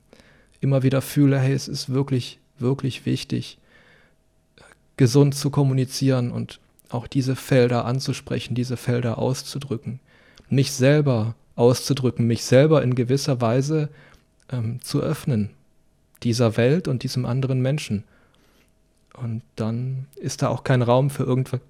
immer 0.61 0.83
wieder 0.83 1.03
fühle, 1.03 1.39
hey, 1.39 1.53
es 1.53 1.69
ist 1.69 1.91
wirklich, 1.91 2.39
wirklich 2.59 3.05
wichtig, 3.05 3.59
gesund 4.97 5.35
zu 5.35 5.51
kommunizieren 5.51 6.31
und 6.31 6.61
auch 6.89 7.07
diese 7.07 7.37
Felder 7.37 7.85
anzusprechen, 7.85 8.55
diese 8.55 8.77
Felder 8.77 9.19
auszudrücken, 9.19 10.01
mich 10.49 10.73
selber 10.73 11.35
auszudrücken, 11.57 12.27
mich 12.27 12.45
selber 12.45 12.83
in 12.83 12.95
gewisser 12.95 13.41
Weise 13.41 13.89
ähm, 14.51 14.81
zu 14.83 15.01
öffnen, 15.01 15.51
dieser 16.23 16.57
Welt 16.57 16.89
und 16.89 17.03
diesem 17.03 17.27
anderen 17.27 17.61
Menschen. 17.61 18.05
Und 19.15 19.43
dann 19.57 20.07
ist 20.17 20.43
da 20.43 20.49
auch 20.49 20.65
kein 20.65 20.83
Raum 20.83 21.11
für 21.11 21.25
irgendwas, 21.25 21.61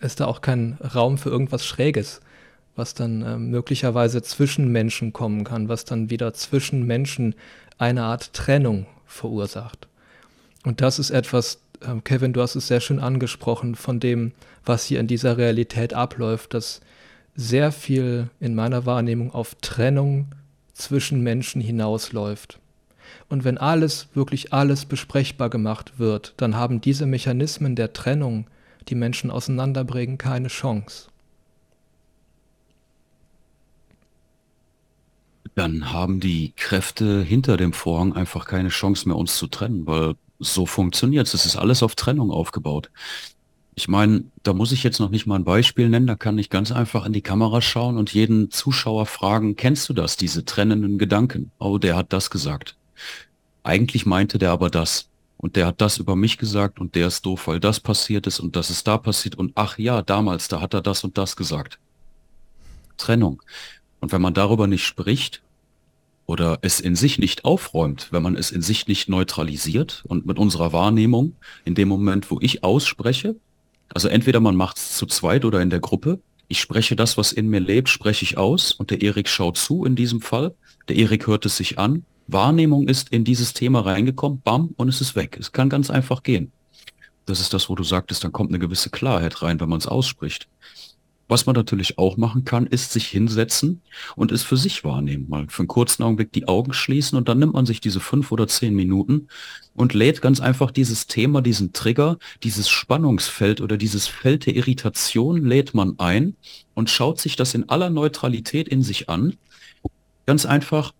ist 0.00 0.20
da 0.20 0.26
auch 0.26 0.40
kein 0.40 0.74
Raum 0.94 1.18
für 1.18 1.30
irgendwas 1.30 1.66
Schräges, 1.66 2.20
was 2.76 2.94
dann 2.94 3.22
äh, 3.22 3.36
möglicherweise 3.38 4.22
zwischen 4.22 4.70
Menschen 4.70 5.12
kommen 5.12 5.44
kann, 5.44 5.68
was 5.68 5.84
dann 5.84 6.10
wieder 6.10 6.34
zwischen 6.34 6.86
Menschen 6.86 7.34
eine 7.78 8.04
Art 8.04 8.32
Trennung 8.34 8.86
verursacht. 9.06 9.88
Und 10.64 10.80
das 10.80 10.98
ist 10.98 11.10
etwas, 11.10 11.60
äh, 11.80 12.00
Kevin, 12.04 12.32
du 12.32 12.42
hast 12.42 12.54
es 12.54 12.68
sehr 12.68 12.80
schön 12.80 13.00
angesprochen, 13.00 13.74
von 13.74 13.98
dem, 13.98 14.32
was 14.64 14.84
hier 14.84 15.00
in 15.00 15.06
dieser 15.06 15.38
Realität 15.38 15.94
abläuft, 15.94 16.54
dass 16.54 16.80
sehr 17.34 17.72
viel 17.72 18.28
in 18.40 18.54
meiner 18.54 18.84
Wahrnehmung 18.84 19.32
auf 19.32 19.54
Trennung 19.60 20.26
zwischen 20.74 21.22
Menschen 21.22 21.60
hinausläuft. 21.60 22.58
Und 23.28 23.44
wenn 23.44 23.58
alles, 23.58 24.08
wirklich 24.14 24.52
alles 24.52 24.84
besprechbar 24.84 25.50
gemacht 25.50 25.98
wird, 25.98 26.34
dann 26.36 26.56
haben 26.56 26.80
diese 26.80 27.06
Mechanismen 27.06 27.76
der 27.76 27.92
Trennung, 27.92 28.46
die 28.88 28.94
Menschen 28.94 29.30
auseinanderbringen, 29.30 30.18
keine 30.18 30.48
Chance. 30.48 31.08
Dann 35.54 35.92
haben 35.92 36.20
die 36.20 36.52
Kräfte 36.56 37.22
hinter 37.22 37.56
dem 37.56 37.72
Vorhang 37.72 38.12
einfach 38.14 38.46
keine 38.46 38.68
Chance 38.68 39.08
mehr, 39.08 39.16
uns 39.16 39.36
zu 39.36 39.48
trennen, 39.48 39.86
weil 39.86 40.14
so 40.38 40.66
funktioniert 40.66 41.26
es. 41.26 41.34
Es 41.34 41.46
ist 41.46 41.56
alles 41.56 41.82
auf 41.82 41.96
Trennung 41.96 42.30
aufgebaut. 42.30 42.90
Ich 43.74 43.88
meine, 43.88 44.24
da 44.42 44.52
muss 44.54 44.72
ich 44.72 44.82
jetzt 44.84 45.00
noch 45.00 45.10
nicht 45.10 45.26
mal 45.26 45.36
ein 45.36 45.44
Beispiel 45.44 45.88
nennen, 45.88 46.06
da 46.06 46.16
kann 46.16 46.38
ich 46.38 46.50
ganz 46.50 46.72
einfach 46.72 47.06
in 47.06 47.12
die 47.12 47.22
Kamera 47.22 47.60
schauen 47.60 47.96
und 47.96 48.12
jeden 48.14 48.50
Zuschauer 48.50 49.06
fragen, 49.06 49.56
kennst 49.56 49.88
du 49.88 49.92
das, 49.94 50.16
diese 50.16 50.44
trennenden 50.44 50.98
Gedanken? 50.98 51.52
Oh, 51.58 51.78
der 51.78 51.96
hat 51.96 52.12
das 52.12 52.30
gesagt. 52.30 52.77
Eigentlich 53.62 54.06
meinte 54.06 54.38
der 54.38 54.50
aber 54.50 54.70
das. 54.70 55.08
Und 55.36 55.56
der 55.56 55.66
hat 55.66 55.80
das 55.80 55.98
über 55.98 56.16
mich 56.16 56.38
gesagt 56.38 56.80
und 56.80 56.94
der 56.94 57.06
ist 57.06 57.24
doof, 57.24 57.46
weil 57.46 57.60
das 57.60 57.78
passiert 57.78 58.26
ist 58.26 58.40
und 58.40 58.56
das 58.56 58.70
ist 58.70 58.86
da 58.88 58.98
passiert 58.98 59.36
und 59.36 59.52
ach 59.54 59.78
ja, 59.78 60.02
damals, 60.02 60.48
da 60.48 60.60
hat 60.60 60.74
er 60.74 60.82
das 60.82 61.04
und 61.04 61.16
das 61.16 61.36
gesagt. 61.36 61.78
Trennung. 62.96 63.40
Und 64.00 64.10
wenn 64.10 64.20
man 64.20 64.34
darüber 64.34 64.66
nicht 64.66 64.84
spricht, 64.84 65.42
oder 66.28 66.58
es 66.60 66.78
in 66.78 66.94
sich 66.94 67.18
nicht 67.18 67.46
aufräumt, 67.46 68.08
wenn 68.10 68.22
man 68.22 68.36
es 68.36 68.50
in 68.50 68.60
sich 68.60 68.86
nicht 68.86 69.08
neutralisiert 69.08 70.04
und 70.06 70.26
mit 70.26 70.38
unserer 70.38 70.74
Wahrnehmung 70.74 71.34
in 71.64 71.74
dem 71.74 71.88
Moment, 71.88 72.30
wo 72.30 72.38
ich 72.42 72.62
ausspreche, 72.62 73.34
also 73.94 74.08
entweder 74.08 74.38
man 74.38 74.54
macht 74.54 74.76
es 74.76 74.94
zu 74.96 75.06
zweit 75.06 75.46
oder 75.46 75.62
in 75.62 75.70
der 75.70 75.80
Gruppe, 75.80 76.20
ich 76.46 76.60
spreche 76.60 76.96
das, 76.96 77.16
was 77.16 77.32
in 77.32 77.48
mir 77.48 77.60
lebt, 77.60 77.88
spreche 77.88 78.24
ich 78.24 78.36
aus 78.36 78.72
und 78.72 78.90
der 78.90 79.00
Erik 79.00 79.26
schaut 79.26 79.56
zu 79.56 79.86
in 79.86 79.96
diesem 79.96 80.20
Fall, 80.20 80.54
der 80.88 80.96
Erik 80.96 81.26
hört 81.26 81.46
es 81.46 81.56
sich 81.56 81.78
an, 81.78 82.04
Wahrnehmung 82.28 82.88
ist 82.88 83.08
in 83.08 83.24
dieses 83.24 83.54
Thema 83.54 83.80
reingekommen, 83.80 84.40
bam, 84.42 84.70
und 84.76 84.88
es 84.88 85.00
ist 85.00 85.16
weg. 85.16 85.36
Es 85.40 85.52
kann 85.52 85.68
ganz 85.68 85.90
einfach 85.90 86.22
gehen. 86.22 86.52
Das 87.24 87.40
ist 87.40 87.52
das, 87.52 87.68
wo 87.68 87.74
du 87.74 87.84
sagtest, 87.84 88.22
dann 88.22 88.32
kommt 88.32 88.50
eine 88.50 88.58
gewisse 88.58 88.90
Klarheit 88.90 89.42
rein, 89.42 89.60
wenn 89.60 89.68
man 89.68 89.78
es 89.78 89.86
ausspricht. 89.86 90.48
Was 91.30 91.44
man 91.44 91.54
natürlich 91.54 91.98
auch 91.98 92.16
machen 92.16 92.44
kann, 92.44 92.66
ist 92.66 92.92
sich 92.92 93.06
hinsetzen 93.06 93.82
und 94.16 94.32
es 94.32 94.42
für 94.42 94.56
sich 94.56 94.82
wahrnehmen. 94.82 95.26
Mal 95.28 95.46
für 95.48 95.60
einen 95.60 95.68
kurzen 95.68 96.02
Augenblick 96.02 96.32
die 96.32 96.48
Augen 96.48 96.72
schließen 96.72 97.18
und 97.18 97.28
dann 97.28 97.38
nimmt 97.38 97.52
man 97.52 97.66
sich 97.66 97.82
diese 97.82 98.00
fünf 98.00 98.32
oder 98.32 98.48
zehn 98.48 98.74
Minuten 98.74 99.28
und 99.74 99.92
lädt 99.92 100.22
ganz 100.22 100.40
einfach 100.40 100.70
dieses 100.70 101.06
Thema, 101.06 101.42
diesen 101.42 101.74
Trigger, 101.74 102.18
dieses 102.42 102.70
Spannungsfeld 102.70 103.60
oder 103.60 103.76
dieses 103.76 104.06
Feld 104.06 104.46
der 104.46 104.56
Irritation 104.56 105.44
lädt 105.44 105.74
man 105.74 105.98
ein 105.98 106.34
und 106.74 106.88
schaut 106.88 107.20
sich 107.20 107.36
das 107.36 107.52
in 107.52 107.68
aller 107.68 107.90
Neutralität 107.90 108.66
in 108.66 108.82
sich 108.82 109.10
an. 109.10 109.36
Ganz 110.24 110.46
einfach, 110.46 110.92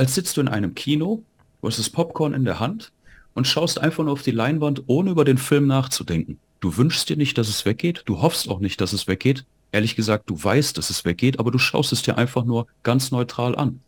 als 0.00 0.14
sitzt 0.14 0.38
du 0.38 0.40
in 0.40 0.48
einem 0.48 0.74
Kino, 0.74 1.24
du 1.60 1.68
hast 1.68 1.78
das 1.78 1.90
Popcorn 1.90 2.32
in 2.32 2.46
der 2.46 2.58
Hand 2.58 2.90
und 3.34 3.46
schaust 3.46 3.78
einfach 3.78 4.02
nur 4.02 4.14
auf 4.14 4.22
die 4.22 4.30
Leinwand, 4.30 4.84
ohne 4.86 5.10
über 5.10 5.26
den 5.26 5.36
Film 5.36 5.66
nachzudenken. 5.66 6.38
Du 6.60 6.78
wünschst 6.78 7.10
dir 7.10 7.18
nicht, 7.18 7.36
dass 7.36 7.50
es 7.50 7.66
weggeht. 7.66 8.04
Du 8.06 8.22
hoffst 8.22 8.48
auch 8.48 8.60
nicht, 8.60 8.80
dass 8.80 8.94
es 8.94 9.08
weggeht. 9.08 9.44
Ehrlich 9.72 9.96
gesagt, 9.96 10.30
du 10.30 10.42
weißt, 10.42 10.78
dass 10.78 10.88
es 10.88 11.04
weggeht, 11.04 11.38
aber 11.38 11.50
du 11.50 11.58
schaust 11.58 11.92
es 11.92 12.00
dir 12.00 12.16
einfach 12.16 12.46
nur 12.46 12.66
ganz 12.82 13.10
neutral 13.10 13.54
an. 13.54 13.80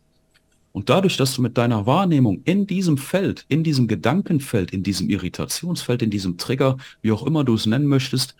Und 0.71 0.91
dadurch, 0.91 1.17
dass 1.17 1.33
du 1.33 1.41
mit 1.41 1.57
deiner 1.57 1.87
Wahrnehmung 1.87 2.41
in 2.45 2.67
diesem 2.67 2.99
Feld, 2.99 3.45
in 3.47 3.63
diesem 3.63 3.87
Gedankenfeld, 3.87 4.69
in 4.69 4.83
diesem 4.83 5.09
Irritationsfeld, 5.09 6.03
in 6.03 6.11
diesem 6.11 6.37
Trigger, 6.37 6.77
wie 7.01 7.11
auch 7.11 7.25
immer 7.25 7.43
du 7.43 7.55
es 7.55 7.65
nennen 7.65 7.87
möchtest, 7.87 8.35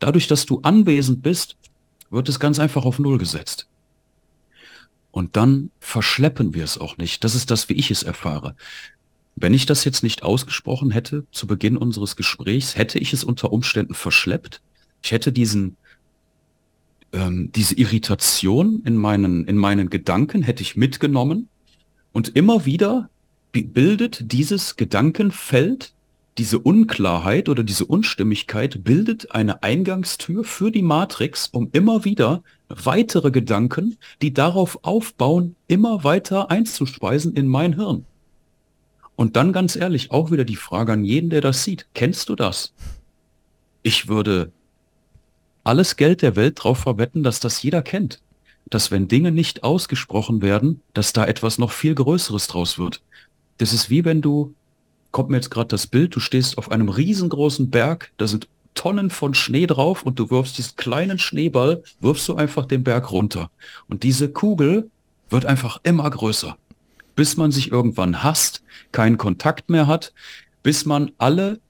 dadurch, 0.00 0.26
dass 0.26 0.46
du 0.46 0.58
anwesend 0.62 1.22
bist, 1.22 1.54
wird 2.10 2.28
es 2.28 2.40
ganz 2.40 2.58
einfach 2.58 2.84
auf 2.84 2.98
Null 2.98 3.18
gesetzt. 3.18 3.68
Und 5.14 5.36
dann 5.36 5.70
verschleppen 5.78 6.54
wir 6.54 6.64
es 6.64 6.76
auch 6.76 6.96
nicht. 6.96 7.22
Das 7.22 7.36
ist 7.36 7.52
das, 7.52 7.68
wie 7.68 7.74
ich 7.74 7.92
es 7.92 8.02
erfahre. 8.02 8.56
Wenn 9.36 9.54
ich 9.54 9.64
das 9.64 9.84
jetzt 9.84 10.02
nicht 10.02 10.24
ausgesprochen 10.24 10.90
hätte 10.90 11.24
zu 11.30 11.46
Beginn 11.46 11.76
unseres 11.76 12.16
Gesprächs, 12.16 12.74
hätte 12.76 12.98
ich 12.98 13.12
es 13.12 13.22
unter 13.22 13.52
Umständen 13.52 13.94
verschleppt. 13.94 14.60
Ich 15.04 15.12
hätte 15.12 15.30
diesen, 15.30 15.76
ähm, 17.12 17.52
diese 17.54 17.76
Irritation 17.76 18.82
in 18.84 18.96
meinen, 18.96 19.44
in 19.44 19.56
meinen 19.56 19.88
Gedanken 19.88 20.42
hätte 20.42 20.64
ich 20.64 20.74
mitgenommen 20.74 21.48
und 22.10 22.30
immer 22.30 22.66
wieder 22.66 23.08
bildet 23.52 24.32
dieses 24.32 24.74
Gedankenfeld, 24.74 25.93
diese 26.38 26.58
Unklarheit 26.58 27.48
oder 27.48 27.62
diese 27.62 27.84
Unstimmigkeit 27.84 28.82
bildet 28.82 29.30
eine 29.30 29.62
Eingangstür 29.62 30.42
für 30.42 30.72
die 30.72 30.82
Matrix, 30.82 31.48
um 31.48 31.68
immer 31.72 32.04
wieder 32.04 32.42
weitere 32.68 33.30
Gedanken, 33.30 33.98
die 34.20 34.34
darauf 34.34 34.80
aufbauen, 34.82 35.54
immer 35.68 36.02
weiter 36.02 36.50
einzuspeisen 36.50 37.34
in 37.34 37.46
mein 37.46 37.74
Hirn. 37.74 38.04
Und 39.16 39.36
dann 39.36 39.52
ganz 39.52 39.76
ehrlich, 39.76 40.10
auch 40.10 40.32
wieder 40.32 40.44
die 40.44 40.56
Frage 40.56 40.92
an 40.92 41.04
jeden, 41.04 41.30
der 41.30 41.40
das 41.40 41.62
sieht. 41.62 41.86
Kennst 41.94 42.28
du 42.28 42.34
das? 42.34 42.74
Ich 43.82 44.08
würde 44.08 44.50
alles 45.62 45.96
Geld 45.96 46.22
der 46.22 46.34
Welt 46.34 46.58
darauf 46.58 46.78
verwetten, 46.78 47.22
dass 47.22 47.38
das 47.38 47.62
jeder 47.62 47.82
kennt. 47.82 48.20
Dass 48.70 48.90
wenn 48.90 49.06
Dinge 49.06 49.30
nicht 49.30 49.62
ausgesprochen 49.62 50.42
werden, 50.42 50.80
dass 50.94 51.12
da 51.12 51.26
etwas 51.26 51.58
noch 51.58 51.70
viel 51.70 51.94
Größeres 51.94 52.48
draus 52.48 52.76
wird. 52.78 53.02
Das 53.58 53.72
ist 53.72 53.88
wie 53.88 54.04
wenn 54.04 54.20
du, 54.20 54.54
kommt 55.14 55.30
mir 55.30 55.36
jetzt 55.36 55.50
gerade 55.50 55.68
das 55.68 55.86
Bild, 55.86 56.14
du 56.14 56.20
stehst 56.20 56.58
auf 56.58 56.70
einem 56.70 56.90
riesengroßen 56.90 57.70
Berg, 57.70 58.12
da 58.18 58.26
sind 58.26 58.48
Tonnen 58.74 59.08
von 59.08 59.32
Schnee 59.32 59.66
drauf 59.66 60.02
und 60.02 60.18
du 60.18 60.30
wirfst 60.30 60.58
diesen 60.58 60.76
kleinen 60.76 61.18
Schneeball, 61.18 61.82
wirfst 62.00 62.28
du 62.28 62.34
einfach 62.34 62.66
den 62.66 62.84
Berg 62.84 63.10
runter. 63.12 63.50
Und 63.88 64.02
diese 64.02 64.30
Kugel 64.30 64.90
wird 65.30 65.46
einfach 65.46 65.78
immer 65.84 66.10
größer 66.10 66.58
bis 67.16 67.36
man 67.36 67.52
sich 67.52 67.70
irgendwann 67.70 68.22
hasst, 68.22 68.62
keinen 68.92 69.18
Kontakt 69.18 69.70
mehr 69.70 69.86
hat, 69.86 70.12
bis 70.62 70.84
man 70.84 71.12
alle 71.18 71.60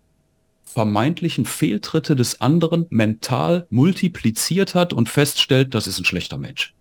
vermeintlichen 0.65 1.45
Fehltritte 1.45 2.17
des 2.17 2.41
anderen 2.41 2.87
mental 2.91 3.67
multipliziert 3.71 4.75
hat 4.75 4.93
und 4.93 5.09
feststellt, 5.09 5.75
das 5.75 5.87
ist 5.87 5.99
ein 5.99 6.05
schlechter 6.05 6.39
Mensch. 6.39 6.75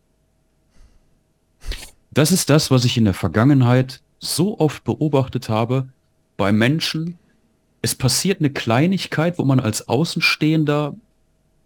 Das 2.11 2.31
ist 2.31 2.49
das, 2.49 2.71
was 2.71 2.85
ich 2.85 2.97
in 2.97 3.05
der 3.05 3.13
Vergangenheit 3.13 4.01
so 4.19 4.59
oft 4.59 4.83
beobachtet 4.83 5.49
habe 5.49 5.89
bei 6.37 6.51
Menschen. 6.51 7.17
Es 7.81 7.95
passiert 7.95 8.39
eine 8.39 8.49
Kleinigkeit, 8.49 9.37
wo 9.37 9.45
man 9.45 9.59
als 9.59 9.87
Außenstehender 9.87 10.95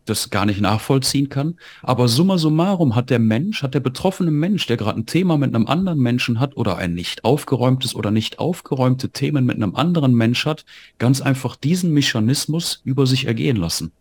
das 0.09 0.29
gar 0.29 0.45
nicht 0.45 0.61
nachvollziehen 0.61 1.29
kann. 1.29 1.55
Aber 1.81 2.07
summa 2.07 2.37
summarum 2.37 2.95
hat 2.95 3.09
der 3.09 3.19
Mensch, 3.19 3.63
hat 3.63 3.73
der 3.73 3.79
betroffene 3.79 4.31
Mensch, 4.31 4.65
der 4.67 4.77
gerade 4.77 4.99
ein 4.99 5.05
Thema 5.05 5.37
mit 5.37 5.53
einem 5.53 5.67
anderen 5.67 5.99
Menschen 5.99 6.39
hat 6.39 6.57
oder 6.57 6.77
ein 6.77 6.93
nicht 6.93 7.23
aufgeräumtes 7.23 7.95
oder 7.95 8.11
nicht 8.11 8.39
aufgeräumte 8.39 9.09
Themen 9.09 9.45
mit 9.45 9.57
einem 9.57 9.75
anderen 9.75 10.13
Mensch 10.13 10.45
hat, 10.45 10.65
ganz 10.97 11.21
einfach 11.21 11.55
diesen 11.55 11.93
Mechanismus 11.93 12.81
über 12.83 13.05
sich 13.05 13.25
ergehen 13.25 13.57
lassen, 13.57 13.91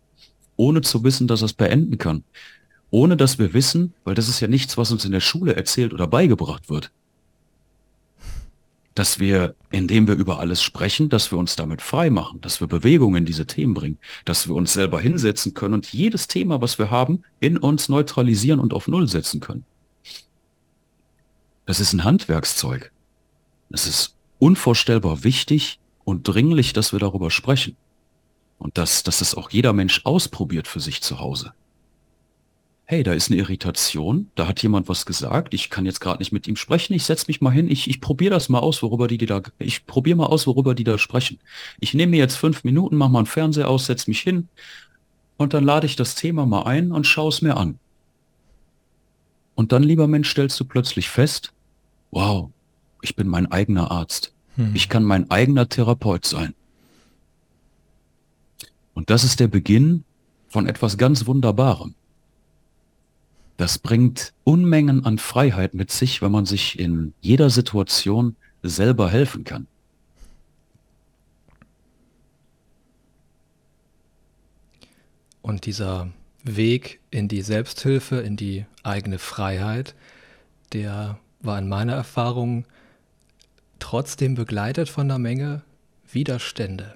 ohne 0.55 0.81
zu 0.81 1.03
wissen, 1.03 1.27
dass 1.27 1.41
er 1.41 1.47
es 1.47 1.53
beenden 1.53 1.97
kann. 1.97 2.23
Ohne 2.89 3.17
dass 3.17 3.37
wir 3.37 3.53
wissen, 3.53 3.93
weil 4.05 4.15
das 4.15 4.29
ist 4.29 4.39
ja 4.39 4.47
nichts, 4.47 4.77
was 4.77 4.93
uns 4.93 5.03
in 5.03 5.11
der 5.11 5.19
Schule 5.19 5.55
erzählt 5.55 5.93
oder 5.93 6.07
beigebracht 6.07 6.69
wird 6.69 6.91
dass 8.97 9.19
wir, 9.19 9.53
indem 9.69 10.07
wir 10.07 10.15
über 10.15 10.39
alles 10.39 10.63
sprechen, 10.63 11.09
dass 11.09 11.31
wir 11.31 11.37
uns 11.37 11.55
damit 11.55 11.83
frei 11.83 12.09
machen, 12.09 12.41
dass 12.41 12.61
wir 12.61 12.67
Bewegung 12.67 13.15
in 13.15 13.25
diese 13.25 13.45
Themen 13.45 13.75
bringen, 13.75 13.99
dass 14.25 14.47
wir 14.47 14.55
uns 14.55 14.73
selber 14.73 14.99
hinsetzen 14.99 15.53
können 15.53 15.75
und 15.75 15.93
jedes 15.93 16.27
Thema, 16.27 16.61
was 16.61 16.79
wir 16.79 16.89
haben, 16.89 17.21
in 17.39 17.57
uns 17.57 17.89
neutralisieren 17.89 18.59
und 18.59 18.73
auf 18.73 18.87
Null 18.87 19.07
setzen 19.07 19.39
können. 19.39 19.65
Das 21.67 21.79
ist 21.79 21.93
ein 21.93 22.05
Handwerkszeug. 22.05 22.91
Es 23.69 23.85
ist 23.85 24.15
unvorstellbar 24.39 25.23
wichtig 25.23 25.79
und 26.03 26.27
dringlich, 26.27 26.73
dass 26.73 26.91
wir 26.91 26.99
darüber 26.99 27.29
sprechen. 27.29 27.75
Und 28.57 28.79
dass, 28.79 29.03
dass 29.03 29.21
es 29.21 29.35
auch 29.35 29.51
jeder 29.51 29.73
Mensch 29.73 30.01
ausprobiert 30.05 30.67
für 30.67 30.79
sich 30.79 31.03
zu 31.03 31.19
Hause. 31.19 31.53
Hey, 32.89 33.03
da 33.03 33.11
ist 33.11 33.29
eine 33.29 33.37
Irritation, 33.37 34.31
da 34.35 34.47
hat 34.47 34.63
jemand 34.63 34.87
was 34.87 35.05
gesagt, 35.05 35.53
ich 35.53 35.69
kann 35.69 35.85
jetzt 35.85 35.99
gerade 35.99 36.19
nicht 36.19 36.31
mit 36.31 36.47
ihm 36.47 36.55
sprechen, 36.55 36.93
ich 36.93 37.03
setze 37.03 37.25
mich 37.27 37.41
mal 37.41 37.49
hin, 37.49 37.69
ich, 37.69 37.89
ich 37.89 37.99
probiere 37.99 38.33
das 38.33 38.47
mal 38.47 38.59
aus, 38.59 38.81
worüber 38.81 39.09
die, 39.09 39.17
die 39.17 39.25
da, 39.25 39.41
ich 39.59 39.85
probiere 39.85 40.15
mal 40.15 40.27
aus, 40.27 40.47
worüber 40.47 40.73
die 40.73 40.85
da 40.85 40.97
sprechen. 40.97 41.37
Ich 41.81 41.93
nehme 41.93 42.11
mir 42.11 42.19
jetzt 42.19 42.37
fünf 42.37 42.63
Minuten, 42.63 42.95
mache 42.95 43.09
mal 43.11 43.19
einen 43.19 43.25
Fernseher 43.25 43.67
aus, 43.67 43.87
setze 43.87 44.09
mich 44.09 44.21
hin 44.21 44.47
und 45.35 45.53
dann 45.53 45.65
lade 45.65 45.85
ich 45.85 45.97
das 45.97 46.15
Thema 46.15 46.45
mal 46.45 46.63
ein 46.63 46.93
und 46.93 47.05
schaue 47.05 47.27
es 47.27 47.41
mir 47.41 47.57
an. 47.57 47.77
Und 49.55 49.73
dann, 49.73 49.83
lieber 49.83 50.07
Mensch, 50.07 50.29
stellst 50.29 50.57
du 50.57 50.63
plötzlich 50.63 51.09
fest, 51.09 51.51
wow, 52.11 52.49
ich 53.01 53.17
bin 53.17 53.27
mein 53.27 53.51
eigener 53.51 53.91
Arzt. 53.91 54.31
Hm. 54.55 54.71
Ich 54.73 54.87
kann 54.87 55.03
mein 55.03 55.29
eigener 55.29 55.67
Therapeut 55.67 56.25
sein. 56.25 56.53
Und 58.93 59.09
das 59.09 59.25
ist 59.25 59.41
der 59.41 59.49
Beginn 59.49 60.05
von 60.47 60.67
etwas 60.67 60.97
ganz 60.97 61.27
Wunderbarem. 61.27 61.95
Das 63.57 63.79
bringt 63.79 64.33
Unmengen 64.43 65.03
an 65.03 65.17
Freiheit 65.17 65.73
mit 65.73 65.91
sich, 65.91 66.21
wenn 66.21 66.31
man 66.31 66.45
sich 66.45 66.79
in 66.79 67.13
jeder 67.21 67.49
Situation 67.49 68.35
selber 68.61 69.09
helfen 69.09 69.43
kann. 69.43 69.67
Und 75.41 75.65
dieser 75.65 76.11
Weg 76.43 76.99
in 77.09 77.27
die 77.27 77.41
Selbsthilfe, 77.41 78.17
in 78.17 78.37
die 78.37 78.65
eigene 78.83 79.17
Freiheit, 79.17 79.95
der 80.73 81.19
war 81.39 81.57
in 81.57 81.67
meiner 81.67 81.93
Erfahrung 81.93 82.65
trotzdem 83.79 84.35
begleitet 84.35 84.89
von 84.89 85.09
einer 85.09 85.19
Menge 85.19 85.63
Widerstände. 86.11 86.95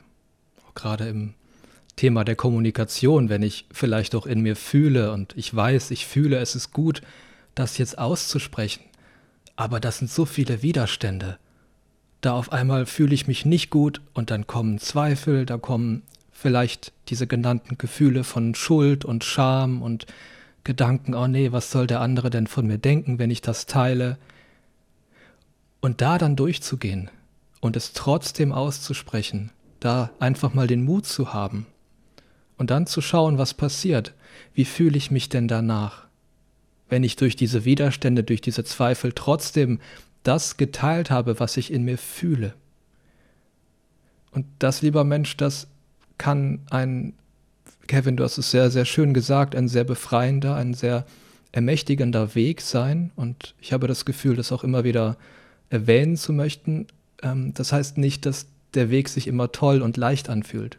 Gerade 0.75 1.07
im 1.07 1.33
Thema 1.95 2.23
der 2.23 2.35
Kommunikation, 2.35 3.29
wenn 3.29 3.43
ich 3.43 3.65
vielleicht 3.71 4.15
auch 4.15 4.25
in 4.25 4.41
mir 4.41 4.55
fühle 4.55 5.11
und 5.11 5.33
ich 5.37 5.53
weiß, 5.53 5.91
ich 5.91 6.05
fühle, 6.05 6.37
es 6.37 6.55
ist 6.55 6.71
gut, 6.71 7.01
das 7.55 7.77
jetzt 7.77 7.97
auszusprechen. 7.97 8.83
Aber 9.55 9.79
das 9.79 9.99
sind 9.99 10.09
so 10.09 10.25
viele 10.25 10.63
Widerstände. 10.63 11.37
Da 12.21 12.33
auf 12.33 12.51
einmal 12.51 12.85
fühle 12.85 13.13
ich 13.13 13.27
mich 13.27 13.45
nicht 13.45 13.69
gut 13.69 14.01
und 14.13 14.31
dann 14.31 14.47
kommen 14.47 14.79
Zweifel, 14.79 15.45
da 15.45 15.57
kommen 15.57 16.03
vielleicht 16.31 16.93
diese 17.09 17.27
genannten 17.27 17.77
Gefühle 17.77 18.23
von 18.23 18.55
Schuld 18.55 19.05
und 19.05 19.23
Scham 19.23 19.81
und 19.81 20.05
Gedanken, 20.63 21.13
oh 21.13 21.27
nee, 21.27 21.51
was 21.51 21.71
soll 21.71 21.87
der 21.87 22.01
andere 22.01 22.29
denn 22.29 22.47
von 22.47 22.67
mir 22.67 22.77
denken, 22.77 23.19
wenn 23.19 23.31
ich 23.31 23.41
das 23.41 23.65
teile? 23.65 24.17
Und 25.81 26.01
da 26.01 26.17
dann 26.17 26.35
durchzugehen 26.35 27.09
und 27.59 27.75
es 27.75 27.93
trotzdem 27.93 28.51
auszusprechen, 28.51 29.51
da 29.79 30.11
einfach 30.19 30.53
mal 30.53 30.67
den 30.67 30.83
Mut 30.83 31.07
zu 31.07 31.33
haben 31.33 31.65
und 32.57 32.69
dann 32.69 32.87
zu 32.87 33.01
schauen, 33.01 33.37
was 33.37 33.53
passiert. 33.53 34.13
Wie 34.53 34.65
fühle 34.65 34.97
ich 34.97 35.11
mich 35.11 35.29
denn 35.29 35.47
danach? 35.47 36.05
Wenn 36.89 37.03
ich 37.03 37.15
durch 37.15 37.35
diese 37.35 37.65
Widerstände, 37.65 38.23
durch 38.23 38.41
diese 38.41 38.63
Zweifel 38.63 39.13
trotzdem 39.13 39.79
das 40.23 40.57
geteilt 40.57 41.09
habe, 41.09 41.39
was 41.39 41.57
ich 41.57 41.71
in 41.71 41.83
mir 41.83 41.97
fühle. 41.97 42.53
Und 44.31 44.45
das, 44.59 44.81
lieber 44.81 45.03
Mensch, 45.03 45.37
das 45.37 45.67
kann 46.17 46.59
ein, 46.69 47.13
Kevin, 47.87 48.17
du 48.17 48.23
hast 48.23 48.37
es 48.37 48.51
sehr, 48.51 48.69
sehr 48.69 48.85
schön 48.85 49.13
gesagt, 49.13 49.55
ein 49.55 49.67
sehr 49.67 49.83
befreiender, 49.83 50.55
ein 50.55 50.73
sehr 50.73 51.05
ermächtigender 51.51 52.35
Weg 52.35 52.61
sein. 52.61 53.11
Und 53.15 53.55
ich 53.59 53.73
habe 53.73 53.87
das 53.87 54.05
Gefühl, 54.05 54.35
das 54.35 54.51
auch 54.51 54.63
immer 54.63 54.83
wieder 54.83 55.17
erwähnen 55.69 56.15
zu 56.15 56.31
möchten. 56.33 56.87
Ähm, 57.23 57.53
das 57.53 57.73
heißt 57.73 57.97
nicht, 57.97 58.25
dass 58.25 58.45
der 58.73 58.89
Weg 58.89 59.09
sich 59.09 59.27
immer 59.27 59.51
toll 59.51 59.81
und 59.81 59.97
leicht 59.97 60.29
anfühlt 60.29 60.77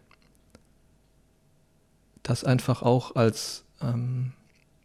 das 2.22 2.44
einfach 2.44 2.82
auch 2.82 3.16
als, 3.16 3.64
ähm, 3.80 4.32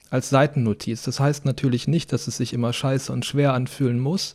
als 0.10 0.30
Seitennotiz. 0.30 1.04
Das 1.04 1.20
heißt 1.20 1.46
natürlich 1.46 1.88
nicht, 1.88 2.14
dass 2.14 2.28
es 2.28 2.38
sich 2.38 2.54
immer 2.54 2.74
scheiße 2.74 3.12
und 3.12 3.26
schwer 3.26 3.54
anfühlen 3.54 4.00
muss. 4.00 4.34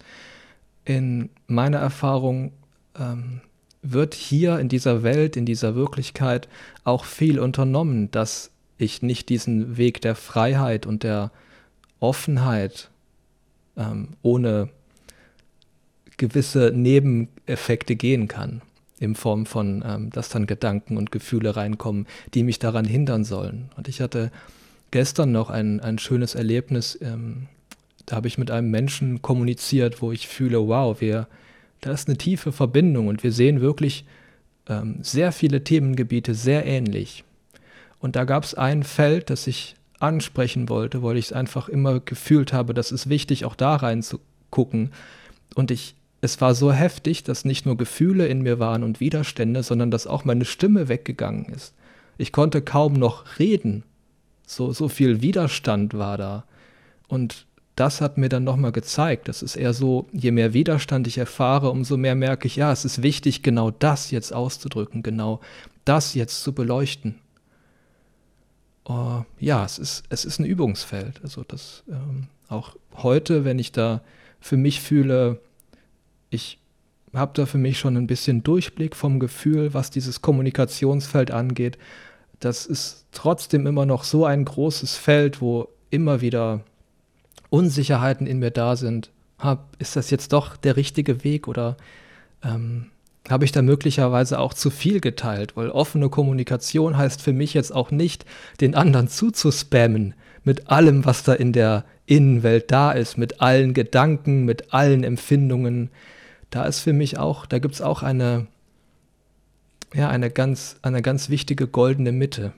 In 0.85 1.31
meiner 1.47 1.79
Erfahrung 1.79 2.53
ähm, 2.99 3.41
wird 3.83 4.15
hier 4.15 4.59
in 4.59 4.69
dieser 4.69 5.03
Welt, 5.03 5.37
in 5.37 5.47
dieser 5.47 5.75
Wirklichkeit 5.75 6.49
auch 6.85 7.05
viel 7.05 7.39
unternommen, 7.39 8.11
dass 8.11 8.51
ich 8.79 9.03
nicht 9.03 9.29
diesen 9.29 9.77
Weg 9.77 10.01
der 10.01 10.15
Freiheit 10.15 10.87
und 10.87 11.03
der 11.03 11.31
Offenheit 12.01 12.91
ähm, 13.77 14.11
ohne 14.23 14.69
gewisse 16.17 16.73
Nebeneffekte 16.75 17.97
gehen 17.97 18.29
kann 18.29 18.62
in 19.03 19.15
Form 19.15 19.47
von, 19.47 19.85
ähm, 19.87 20.11
dass 20.11 20.29
dann 20.29 20.47
Gedanken 20.47 20.97
und 20.97 21.11
Gefühle 21.11 21.57
reinkommen, 21.57 22.07
die 22.35 22.45
mich 22.45 22.59
daran 22.59 22.85
hindern 22.85 23.25
sollen. 23.25 23.71
Und 23.77 23.88
ich 23.88 24.01
hatte 24.01 24.31
gestern 24.91 25.33
noch 25.33 25.51
ein, 25.51 25.81
ein 25.81 25.99
schönes 25.99 26.35
Erlebnis, 26.35 26.99
ähm, 27.03 27.49
da 28.07 28.17
habe 28.17 28.29
ich 28.29 28.38
mit 28.38 28.51
einem 28.51 28.71
Menschen 28.71 29.23
kommuniziert, 29.23 30.03
wo 30.03 30.12
ich 30.12 30.29
fühle, 30.29 30.67
wow, 30.67 31.01
wir, 31.01 31.29
da 31.81 31.93
ist 31.93 32.09
eine 32.09 32.19
tiefe 32.19 32.53
Verbindung 32.53 33.09
und 33.09 33.23
wir 33.23 33.33
sehen 33.33 33.61
wirklich 33.61 34.05
ähm, 34.69 34.99
sehr 35.03 35.33
viele 35.33 35.65
Themengebiete 35.65 36.35
sehr 36.35 36.67
ähnlich. 36.67 37.25
Und 37.99 38.17
da 38.17 38.25
gab 38.25 38.45
es 38.45 38.55
ein 38.55 38.83
Feld, 38.83 39.31
das 39.31 39.47
ich 39.47 39.77
ansprechen 39.99 40.69
wollte, 40.69 41.03
weil 41.03 41.17
ich 41.17 41.27
es 41.27 41.33
einfach 41.33 41.69
immer 41.69 42.01
gefühlt 42.01 42.53
habe, 42.53 42.75
dass 42.75 42.91
es 42.91 43.09
wichtig, 43.09 43.45
auch 43.45 43.55
da 43.55 43.77
reinzugucken. 43.77 44.91
Und 45.55 45.71
ich 45.71 45.95
es 46.23 46.41
war 46.41 46.55
so 46.55 46.73
heftig, 46.73 47.25
dass 47.25 47.45
nicht 47.45 47.67
nur 47.67 47.77
Gefühle 47.77 48.29
in 48.29 48.43
mir 48.43 48.61
waren 48.61 48.85
und 48.85 49.01
Widerstände, 49.01 49.65
sondern 49.65 49.91
dass 49.91 50.07
auch 50.07 50.25
meine 50.25 50.45
Stimme 50.45 50.89
weggegangen 50.89 51.47
ist. 51.47 51.75
Ich 52.17 52.31
konnte 52.31 52.63
kaum 52.63 52.95
noch 52.95 53.41
reden. 53.41 53.83
So, 54.47 54.73
so 54.73 54.89
viel 54.89 55.21
Widerstand 55.21 55.95
war 55.95 56.17
da. 56.17 56.45
Und 57.09 57.47
das 57.75 58.01
hat 58.01 58.19
mir 58.19 58.29
dann 58.29 58.45
nochmal 58.45 58.71
gezeigt, 58.71 59.27
das 59.27 59.43
ist 59.43 59.57
eher 59.57 59.73
so, 59.73 60.07
je 60.13 60.31
mehr 60.31 60.55
Widerstand 60.55 61.09
ich 61.09 61.19
erfahre, 61.19 61.71
umso 61.71 61.97
mehr 61.97 62.15
merke 62.15 62.47
ich, 62.47 62.55
ja, 62.55 62.71
es 62.71 62.85
ist 62.85 63.03
wichtig, 63.03 63.43
genau 63.43 63.73
das 63.73 64.13
jetzt 64.13 64.33
auszudrücken, 64.33 65.03
genau 65.03 65.41
das 65.85 66.15
jetzt 66.15 66.45
zu 66.45 66.53
beleuchten. 66.53 67.17
Uh, 68.89 69.25
ja, 69.41 69.65
es 69.65 69.79
ist, 69.79 70.05
es 70.09 70.25
ist 70.25 70.39
ein 70.39 70.45
Übungsfeld. 70.45 71.21
Also 71.25 71.45
das 71.47 71.83
ähm, 71.89 72.29
auch 72.49 72.77
heute, 72.95 73.45
wenn 73.45 73.59
ich 73.59 73.73
da 73.73 74.03
für 74.41 74.57
mich 74.57 74.81
fühle, 74.81 75.41
ich 76.33 76.59
habe 77.14 77.33
da 77.35 77.47
für 77.47 77.59
mich 77.59 77.79
schon 77.79 77.97
ein 77.97 78.07
bisschen 78.07 78.42
Durchblick 78.42 78.97
vom 78.97 79.21
Gefühl, 79.21 79.75
was 79.75 79.90
dieses 79.90 80.23
Kommunikationsfeld 80.23 81.31
angeht. 81.31 81.79
Das 82.40 82.66
ist 82.66 83.07
trotzdem 83.12 83.66
immer 83.66 83.87
noch 83.87 84.05
so 84.05 84.25
ein 84.25 84.45
großes 84.45 84.97
Feld, 84.97 85.40
wo 85.40 85.68
immer 85.90 86.21
wieder 86.23 86.61
Unsicherheiten 87.51 88.27
in 88.27 88.38
mir 88.38 88.51
da 88.51 88.77
sind. 88.77 89.11
Hab, 89.38 89.77
ist 89.79 89.95
das 89.95 90.11
jetzt 90.11 90.33
doch 90.33 90.57
der 90.57 90.77
richtige 90.77 91.23
Weg 91.23 91.49
oder 91.49 91.77
ähm, 92.42 92.87
habe 93.29 93.45
ich 93.45 93.53
da 93.53 93.61
möglicherweise 93.61 94.38
auch 94.38 94.55
zu 94.55 94.71
viel 94.71 95.01
geteilt? 95.01 95.55
Weil 95.57 95.71
offene 95.71 96.09
Kommunikation 96.09 96.97
heißt 96.97 97.21
für 97.21 97.33
mich 97.33 97.53
jetzt 97.53 97.73
auch 97.73 97.90
nicht, 97.90 98.25
den 98.61 98.75
anderen 98.75 99.09
zuzuspammen 99.09 100.14
mit 100.45 100.71
allem, 100.71 101.05
was 101.05 101.23
da 101.23 101.35
in 101.35 101.53
der 101.53 101.85
Innenwelt 102.07 102.71
da 102.71 102.90
ist, 102.92 103.18
mit 103.18 103.40
allen 103.40 103.75
Gedanken, 103.75 104.45
mit 104.45 104.73
allen 104.73 105.05
Empfindungen 105.05 105.90
da 106.53 106.65
ist 106.65 106.81
für 106.81 106.93
mich 106.93 107.19
auch, 107.19 107.47
da 107.47 107.59
gibt 107.59 107.75
es 107.75 107.81
auch 107.81 108.03
eine, 108.03 108.47
ja, 109.95 110.09
eine 110.09 110.31
ganz, 110.31 110.77
eine 110.83 111.03
ganz 111.03 111.31
wichtige 111.31 111.67
goldene 111.67 112.12
Mitte. 112.12 112.53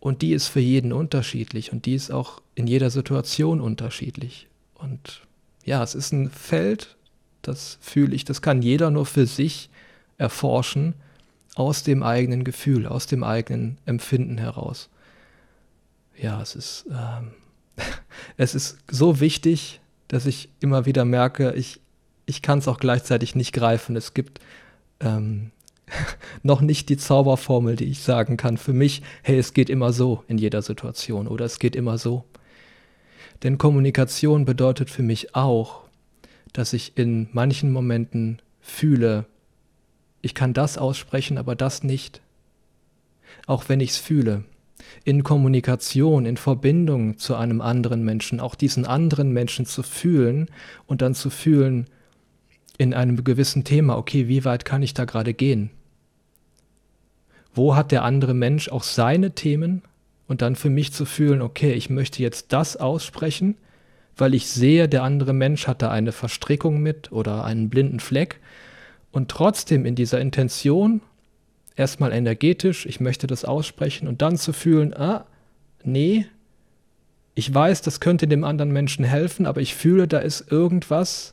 Und 0.00 0.22
die 0.22 0.32
ist 0.32 0.48
für 0.48 0.60
jeden 0.60 0.92
unterschiedlich 0.92 1.72
und 1.72 1.86
die 1.86 1.94
ist 1.94 2.10
auch 2.10 2.42
in 2.56 2.66
jeder 2.66 2.90
Situation 2.90 3.60
unterschiedlich. 3.60 4.48
Und 4.74 5.22
ja, 5.64 5.82
es 5.82 5.94
ist 5.94 6.12
ein 6.12 6.30
Feld, 6.30 6.96
das 7.42 7.78
fühle 7.80 8.14
ich, 8.14 8.24
das 8.24 8.42
kann 8.42 8.60
jeder 8.60 8.90
nur 8.90 9.06
für 9.06 9.26
sich 9.26 9.70
erforschen, 10.18 10.94
aus 11.54 11.84
dem 11.84 12.02
eigenen 12.02 12.44
Gefühl, 12.44 12.86
aus 12.86 13.06
dem 13.06 13.22
eigenen 13.24 13.78
Empfinden 13.86 14.36
heraus. 14.36 14.90
Ja, 16.20 16.42
es 16.42 16.56
ist, 16.56 16.86
ähm, 16.90 17.30
es 18.36 18.54
ist 18.56 18.78
so 18.90 19.20
wichtig, 19.20 19.80
dass 20.08 20.26
ich 20.26 20.48
immer 20.60 20.86
wieder 20.86 21.04
merke, 21.04 21.52
ich, 21.54 21.80
ich 22.26 22.42
kann 22.42 22.58
es 22.58 22.68
auch 22.68 22.78
gleichzeitig 22.78 23.34
nicht 23.34 23.52
greifen. 23.52 23.96
Es 23.96 24.12
gibt 24.12 24.40
ähm, 25.00 25.52
noch 26.42 26.60
nicht 26.60 26.88
die 26.88 26.96
Zauberformel, 26.96 27.76
die 27.76 27.86
ich 27.86 28.02
sagen 28.02 28.36
kann 28.36 28.56
für 28.56 28.72
mich, 28.72 29.02
hey, 29.22 29.38
es 29.38 29.54
geht 29.54 29.70
immer 29.70 29.92
so 29.92 30.24
in 30.28 30.36
jeder 30.36 30.62
Situation 30.62 31.28
oder 31.28 31.44
es 31.44 31.58
geht 31.58 31.76
immer 31.76 31.98
so. 31.98 32.24
Denn 33.42 33.58
Kommunikation 33.58 34.44
bedeutet 34.44 34.90
für 34.90 35.02
mich 35.02 35.34
auch, 35.34 35.82
dass 36.52 36.72
ich 36.72 36.96
in 36.96 37.28
manchen 37.32 37.70
Momenten 37.70 38.40
fühle, 38.60 39.26
ich 40.22 40.34
kann 40.34 40.54
das 40.54 40.78
aussprechen, 40.78 41.38
aber 41.38 41.54
das 41.54 41.82
nicht. 41.82 42.20
Auch 43.46 43.68
wenn 43.68 43.80
ich 43.80 43.90
es 43.90 43.96
fühle. 43.98 44.44
In 45.04 45.22
Kommunikation, 45.22 46.26
in 46.26 46.36
Verbindung 46.36 47.18
zu 47.18 47.36
einem 47.36 47.60
anderen 47.60 48.04
Menschen, 48.04 48.40
auch 48.40 48.54
diesen 48.54 48.86
anderen 48.86 49.32
Menschen 49.32 49.66
zu 49.66 49.82
fühlen 49.82 50.48
und 50.86 51.02
dann 51.02 51.14
zu 51.14 51.30
fühlen, 51.30 51.86
in 52.78 52.94
einem 52.94 53.24
gewissen 53.24 53.64
Thema, 53.64 53.96
okay, 53.96 54.28
wie 54.28 54.44
weit 54.44 54.64
kann 54.64 54.82
ich 54.82 54.94
da 54.94 55.04
gerade 55.04 55.34
gehen? 55.34 55.70
Wo 57.54 57.74
hat 57.74 57.90
der 57.92 58.04
andere 58.04 58.34
Mensch 58.34 58.68
auch 58.68 58.82
seine 58.82 59.34
Themen 59.34 59.82
und 60.28 60.42
dann 60.42 60.56
für 60.56 60.70
mich 60.70 60.92
zu 60.92 61.04
fühlen, 61.04 61.40
okay, 61.40 61.72
ich 61.72 61.88
möchte 61.88 62.22
jetzt 62.22 62.52
das 62.52 62.76
aussprechen, 62.76 63.56
weil 64.16 64.34
ich 64.34 64.48
sehe, 64.48 64.88
der 64.88 65.02
andere 65.02 65.32
Mensch 65.32 65.66
hat 65.66 65.82
da 65.82 65.90
eine 65.90 66.12
Verstrickung 66.12 66.80
mit 66.80 67.12
oder 67.12 67.44
einen 67.44 67.70
blinden 67.70 68.00
Fleck 68.00 68.40
und 69.12 69.30
trotzdem 69.30 69.86
in 69.86 69.94
dieser 69.94 70.20
Intention 70.20 71.00
erstmal 71.76 72.12
energetisch, 72.12 72.86
ich 72.86 73.00
möchte 73.00 73.26
das 73.26 73.44
aussprechen 73.44 74.08
und 74.08 74.22
dann 74.22 74.36
zu 74.36 74.52
fühlen, 74.52 74.94
ah, 74.94 75.26
nee, 75.84 76.26
ich 77.34 77.52
weiß, 77.52 77.82
das 77.82 78.00
könnte 78.00 78.26
dem 78.26 78.44
anderen 78.44 78.72
Menschen 78.72 79.04
helfen, 79.04 79.46
aber 79.46 79.60
ich 79.60 79.74
fühle, 79.74 80.08
da 80.08 80.18
ist 80.18 80.50
irgendwas, 80.50 81.32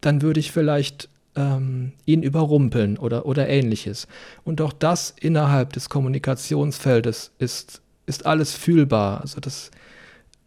dann 0.00 0.22
würde 0.22 0.40
ich 0.40 0.52
vielleicht 0.52 1.08
ähm, 1.36 1.92
ihn 2.06 2.22
überrumpeln 2.22 2.98
oder, 2.98 3.26
oder 3.26 3.48
ähnliches. 3.48 4.06
Und 4.44 4.60
auch 4.60 4.72
das 4.72 5.14
innerhalb 5.20 5.72
des 5.72 5.88
Kommunikationsfeldes 5.88 7.32
ist, 7.38 7.82
ist 8.06 8.26
alles 8.26 8.54
fühlbar. 8.54 9.20
Also 9.20 9.40
das, 9.40 9.70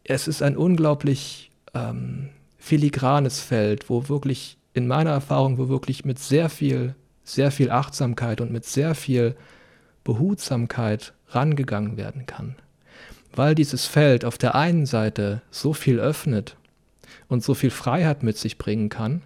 es 0.04 0.28
ist 0.28 0.42
ein 0.42 0.58
unglaublich 0.58 1.52
ähm, 1.74 2.30
filigranes 2.58 3.40
Feld, 3.40 3.90
wo 3.90 4.10
wirklich, 4.10 4.58
in 4.74 4.88
meiner 4.88 5.12
Erfahrung, 5.12 5.58
wo 5.58 5.70
wirklich 5.70 6.04
mit 6.04 6.20
sehr 6.20 6.50
viel, 6.50 6.96
sehr 7.24 7.52
viel 7.52 7.70
Achtsamkeit 7.72 8.42
und 8.42 8.52
mit 8.52 8.66
sehr 8.66 8.96
viel 8.96 9.36
Behutsamkeit 10.04 11.14
rangegangen 11.30 11.98
werden 11.98 12.26
kann. 12.26 12.56
Weil 13.36 13.56
dieses 13.56 13.86
Feld 13.86 14.26
auf 14.26 14.38
der 14.38 14.56
einen 14.56 14.86
Seite 14.86 15.42
so 15.50 15.74
viel 15.74 16.00
öffnet 16.00 16.56
und 17.28 17.44
so 17.44 17.54
viel 17.54 17.72
Freiheit 17.72 18.24
mit 18.24 18.38
sich 18.38 18.58
bringen 18.58 18.90
kann, 18.90 19.22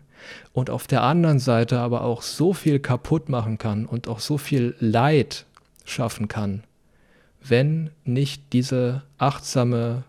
und 0.54 0.70
auf 0.70 0.88
der 0.88 1.04
anderen 1.04 1.40
Seite 1.40 1.80
aber 1.80 2.04
auch 2.04 2.22
so 2.22 2.54
viel 2.54 2.80
kaputt 2.80 3.30
machen 3.30 3.58
kann 3.58 3.86
und 3.86 4.08
auch 4.08 4.20
so 4.20 4.38
viel 4.38 4.76
Leid 4.80 5.46
schaffen 5.86 6.28
kann, 6.28 6.64
wenn 7.42 7.92
nicht 8.04 8.54
diese 8.54 9.04
achtsame 9.18 10.04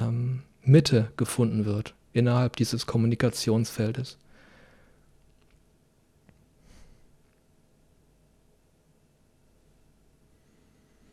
ähm, 0.00 0.42
Mitte 0.62 1.10
gefunden 1.16 1.64
wird 1.64 1.94
innerhalb 2.12 2.56
dieses 2.56 2.86
Kommunikationsfeldes. 2.86 4.18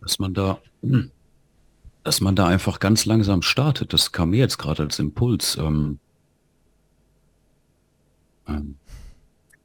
Dass 0.02 0.20
man 0.20 0.34
da, 0.34 0.60
dass 2.04 2.22
man 2.22 2.36
da 2.36 2.48
einfach 2.48 2.80
ganz 2.80 3.06
langsam 3.06 3.42
startet, 3.42 3.94
das 3.94 4.12
kam 4.12 4.32
mir 4.32 4.40
jetzt 4.40 4.58
gerade 4.58 4.84
als 4.84 5.00
Impuls. 5.00 5.58
Ähm, 5.58 6.00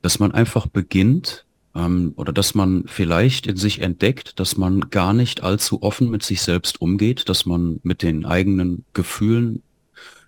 dass 0.02 0.18
man 0.18 0.32
einfach 0.32 0.66
beginnt 0.66 1.44
ähm, 1.74 2.12
oder 2.16 2.32
dass 2.32 2.54
man 2.54 2.84
vielleicht 2.86 3.46
in 3.46 3.56
sich 3.56 3.80
entdeckt, 3.80 4.38
dass 4.40 4.56
man 4.56 4.90
gar 4.90 5.12
nicht 5.12 5.42
allzu 5.42 5.82
offen 5.82 6.10
mit 6.10 6.22
sich 6.22 6.42
selbst 6.42 6.80
umgeht, 6.80 7.28
dass 7.28 7.46
man 7.46 7.80
mit 7.82 8.02
den 8.02 8.24
eigenen 8.24 8.84
Gefühlen 8.94 9.62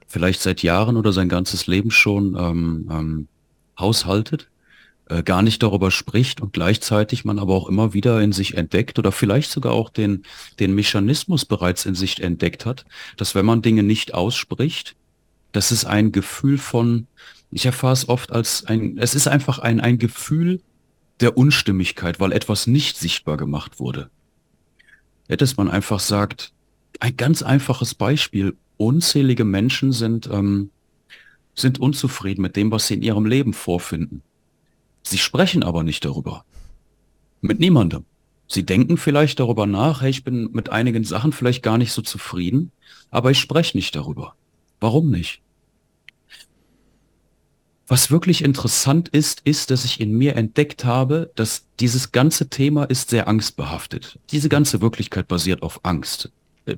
vielleicht 0.07 0.41
seit 0.41 0.63
Jahren 0.63 0.97
oder 0.97 1.13
sein 1.13 1.29
ganzes 1.29 1.67
Leben 1.67 1.91
schon 1.91 2.37
ähm, 2.39 2.89
ähm, 2.91 3.29
haushaltet, 3.79 4.49
äh, 5.09 5.23
gar 5.23 5.43
nicht 5.43 5.63
darüber 5.63 5.91
spricht 5.91 6.41
und 6.41 6.53
gleichzeitig 6.53 7.25
man 7.25 7.39
aber 7.39 7.55
auch 7.55 7.69
immer 7.69 7.95
wieder 7.95 8.21
in 8.21 8.33
sich 8.33 8.57
entdeckt 8.57 8.99
oder 8.99 9.13
vielleicht 9.13 9.51
sogar 9.51 9.73
auch 9.73 9.89
den, 9.89 10.25
den 10.59 10.75
Mechanismus 10.75 11.45
bereits 11.45 11.87
in 11.87 11.95
sich 11.95 12.21
entdeckt 12.21 12.67
hat, 12.67 12.85
dass 13.17 13.35
wenn 13.35 13.47
man 13.47 13.63
Dinge 13.63 13.83
nicht 13.83 14.15
ausspricht, 14.15 14.97
dass 15.53 15.71
es 15.71 15.85
ein 15.85 16.13
Gefühl 16.13 16.59
von, 16.59 17.07
ich 17.51 17.67
erfahre 17.67 17.93
es 17.93 18.09
oft 18.09 18.33
als 18.33 18.65
ein, 18.65 18.99
es 18.99 19.15
ist 19.15 19.29
einfach 19.29 19.59
ein, 19.59 19.81
ein 19.81 19.99
Gefühl 19.99 20.61
der 21.21 21.37
Unstimmigkeit, 21.37 22.21
weil 22.21 22.33
etwas 22.33 22.67
nicht 22.67 22.97
sichtbar 22.97 23.37
gemacht 23.37 23.79
wurde. 23.79 24.11
Ja, 25.29 25.37
dass 25.37 25.57
man 25.57 25.69
einfach 25.69 26.01
sagt, 26.01 26.53
ein 26.99 27.17
ganz 27.17 27.43
einfaches 27.43 27.95
Beispiel, 27.95 28.57
unzählige 28.77 29.45
Menschen 29.45 29.93
sind, 29.93 30.29
ähm, 30.33 30.71
sind 31.55 31.79
unzufrieden 31.79 32.43
mit 32.43 32.57
dem, 32.57 32.71
was 32.71 32.87
sie 32.87 32.95
in 32.95 33.03
ihrem 33.03 33.27
Leben 33.27 33.53
vorfinden. 33.53 34.23
Sie 35.03 35.19
sprechen 35.19 35.63
aber 35.63 35.83
nicht 35.83 36.05
darüber. 36.05 36.45
Mit 37.41 37.61
niemandem. 37.61 38.05
Sie 38.49 38.67
denken 38.67 38.97
vielleicht 38.97 39.39
darüber 39.39 39.67
nach, 39.67 40.03
hey, 40.03 40.11
ich 40.11 40.25
bin 40.25 40.51
mit 40.53 40.71
einigen 40.71 41.05
Sachen 41.05 41.33
vielleicht 41.33 41.63
gar 41.63 41.79
nicht 41.79 41.93
so 41.93 42.03
zufrieden, 42.03 42.73
aber 43.11 43.31
ich 43.31 43.39
spreche 43.39 43.77
nicht 43.77 43.95
darüber. 43.95 44.35
Warum 44.81 45.11
nicht? 45.11 45.43
Was 47.87 48.11
wirklich 48.11 48.45
interessant 48.45 49.09
ist, 49.09 49.40
ist, 49.45 49.71
dass 49.71 49.85
ich 49.85 50.01
in 50.01 50.16
mir 50.16 50.37
entdeckt 50.37 50.85
habe, 50.85 51.33
dass 51.35 51.66
dieses 51.81 52.12
ganze 52.12 52.49
Thema 52.49 52.85
ist 52.85 53.11
sehr 53.11 53.27
angstbehaftet. 53.27 54.19
Diese 54.31 54.49
ganze 54.49 54.81
Wirklichkeit 54.81 55.27
basiert 55.27 55.62
auf 55.62 55.81
Angst. 55.83 56.31
Äh, 56.66 56.77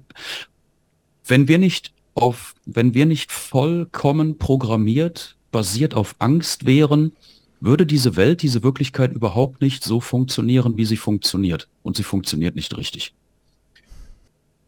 wenn 1.26 1.48
wir 1.48 1.58
nicht 1.58 1.92
auf, 2.14 2.54
wenn 2.64 2.94
wir 2.94 3.06
nicht 3.06 3.30
vollkommen 3.30 4.38
programmiert, 4.38 5.36
basiert 5.50 5.94
auf 5.94 6.16
Angst 6.18 6.64
wären, 6.64 7.12
würde 7.60 7.86
diese 7.86 8.16
Welt, 8.16 8.42
diese 8.42 8.62
Wirklichkeit 8.62 9.12
überhaupt 9.12 9.60
nicht 9.60 9.84
so 9.84 10.00
funktionieren, 10.00 10.78
wie 10.78 10.86
sie 10.86 10.96
funktioniert. 10.96 11.68
Und 11.82 11.96
sie 11.96 12.02
funktioniert 12.02 12.56
nicht 12.56 12.76
richtig. 12.76 13.14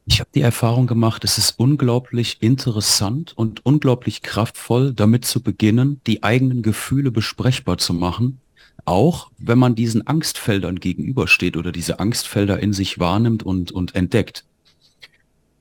Ich 0.06 0.20
habe 0.20 0.28
die 0.34 0.42
Erfahrung 0.42 0.86
gemacht, 0.86 1.24
es 1.24 1.38
ist 1.38 1.58
unglaublich 1.58 2.42
interessant 2.42 3.32
und 3.36 3.64
unglaublich 3.64 4.20
kraftvoll, 4.20 4.92
damit 4.92 5.24
zu 5.24 5.42
beginnen, 5.42 6.00
die 6.06 6.22
eigenen 6.22 6.62
Gefühle 6.62 7.10
besprechbar 7.10 7.78
zu 7.78 7.94
machen, 7.94 8.40
auch 8.84 9.30
wenn 9.38 9.58
man 9.58 9.74
diesen 9.74 10.06
Angstfeldern 10.06 10.78
gegenübersteht 10.78 11.56
oder 11.56 11.72
diese 11.72 12.00
Angstfelder 12.00 12.60
in 12.60 12.74
sich 12.74 12.98
wahrnimmt 12.98 13.42
und, 13.44 13.72
und 13.72 13.94
entdeckt. 13.94 14.44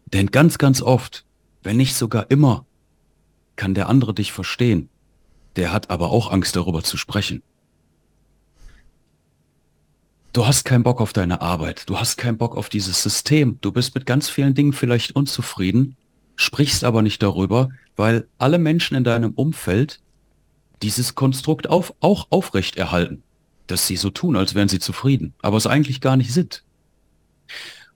Denn 0.07 0.27
ganz, 0.27 0.57
ganz 0.57 0.81
oft, 0.81 1.23
wenn 1.63 1.77
nicht 1.77 1.95
sogar 1.95 2.29
immer, 2.29 2.65
kann 3.55 3.73
der 3.73 3.87
andere 3.87 4.13
dich 4.13 4.33
verstehen. 4.33 4.89
Der 5.55 5.71
hat 5.71 5.89
aber 5.89 6.11
auch 6.11 6.31
Angst 6.31 6.55
darüber 6.57 6.83
zu 6.83 6.97
sprechen. 6.97 7.43
Du 10.33 10.47
hast 10.47 10.63
keinen 10.63 10.81
Bock 10.81 10.99
auf 10.99 11.13
deine 11.13 11.41
Arbeit, 11.41 11.87
du 11.87 11.99
hast 11.99 12.17
keinen 12.17 12.39
Bock 12.39 12.57
auf 12.57 12.67
dieses 12.67 13.03
System, 13.03 13.59
du 13.61 13.71
bist 13.71 13.93
mit 13.93 14.07
ganz 14.07 14.29
vielen 14.29 14.55
Dingen 14.55 14.73
vielleicht 14.73 15.15
unzufrieden, 15.15 15.95
sprichst 16.35 16.83
aber 16.83 17.03
nicht 17.03 17.21
darüber, 17.21 17.69
weil 17.95 18.27
alle 18.39 18.57
Menschen 18.57 18.97
in 18.97 19.03
deinem 19.03 19.33
Umfeld 19.33 19.99
dieses 20.81 21.13
Konstrukt 21.13 21.69
auf, 21.69 21.93
auch 21.99 22.25
aufrecht 22.31 22.77
erhalten, 22.77 23.21
dass 23.67 23.85
sie 23.85 23.95
so 23.95 24.09
tun, 24.09 24.35
als 24.35 24.55
wären 24.55 24.69
sie 24.69 24.79
zufrieden, 24.79 25.35
aber 25.43 25.57
es 25.57 25.67
eigentlich 25.67 26.01
gar 26.01 26.17
nicht 26.17 26.33
sind. 26.33 26.63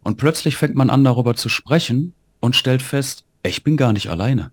Und 0.03 0.17
plötzlich 0.17 0.57
fängt 0.57 0.75
man 0.75 0.91
an, 0.91 1.03
darüber 1.03 1.33
zu 1.33 1.49
sprechen 1.49 2.13
und 2.39 2.55
stellt 2.55 2.83
fest, 2.83 3.25
ich 3.41 3.63
bin 3.63 3.77
gar 3.77 3.93
nicht 3.93 4.11
alleine. 4.11 4.51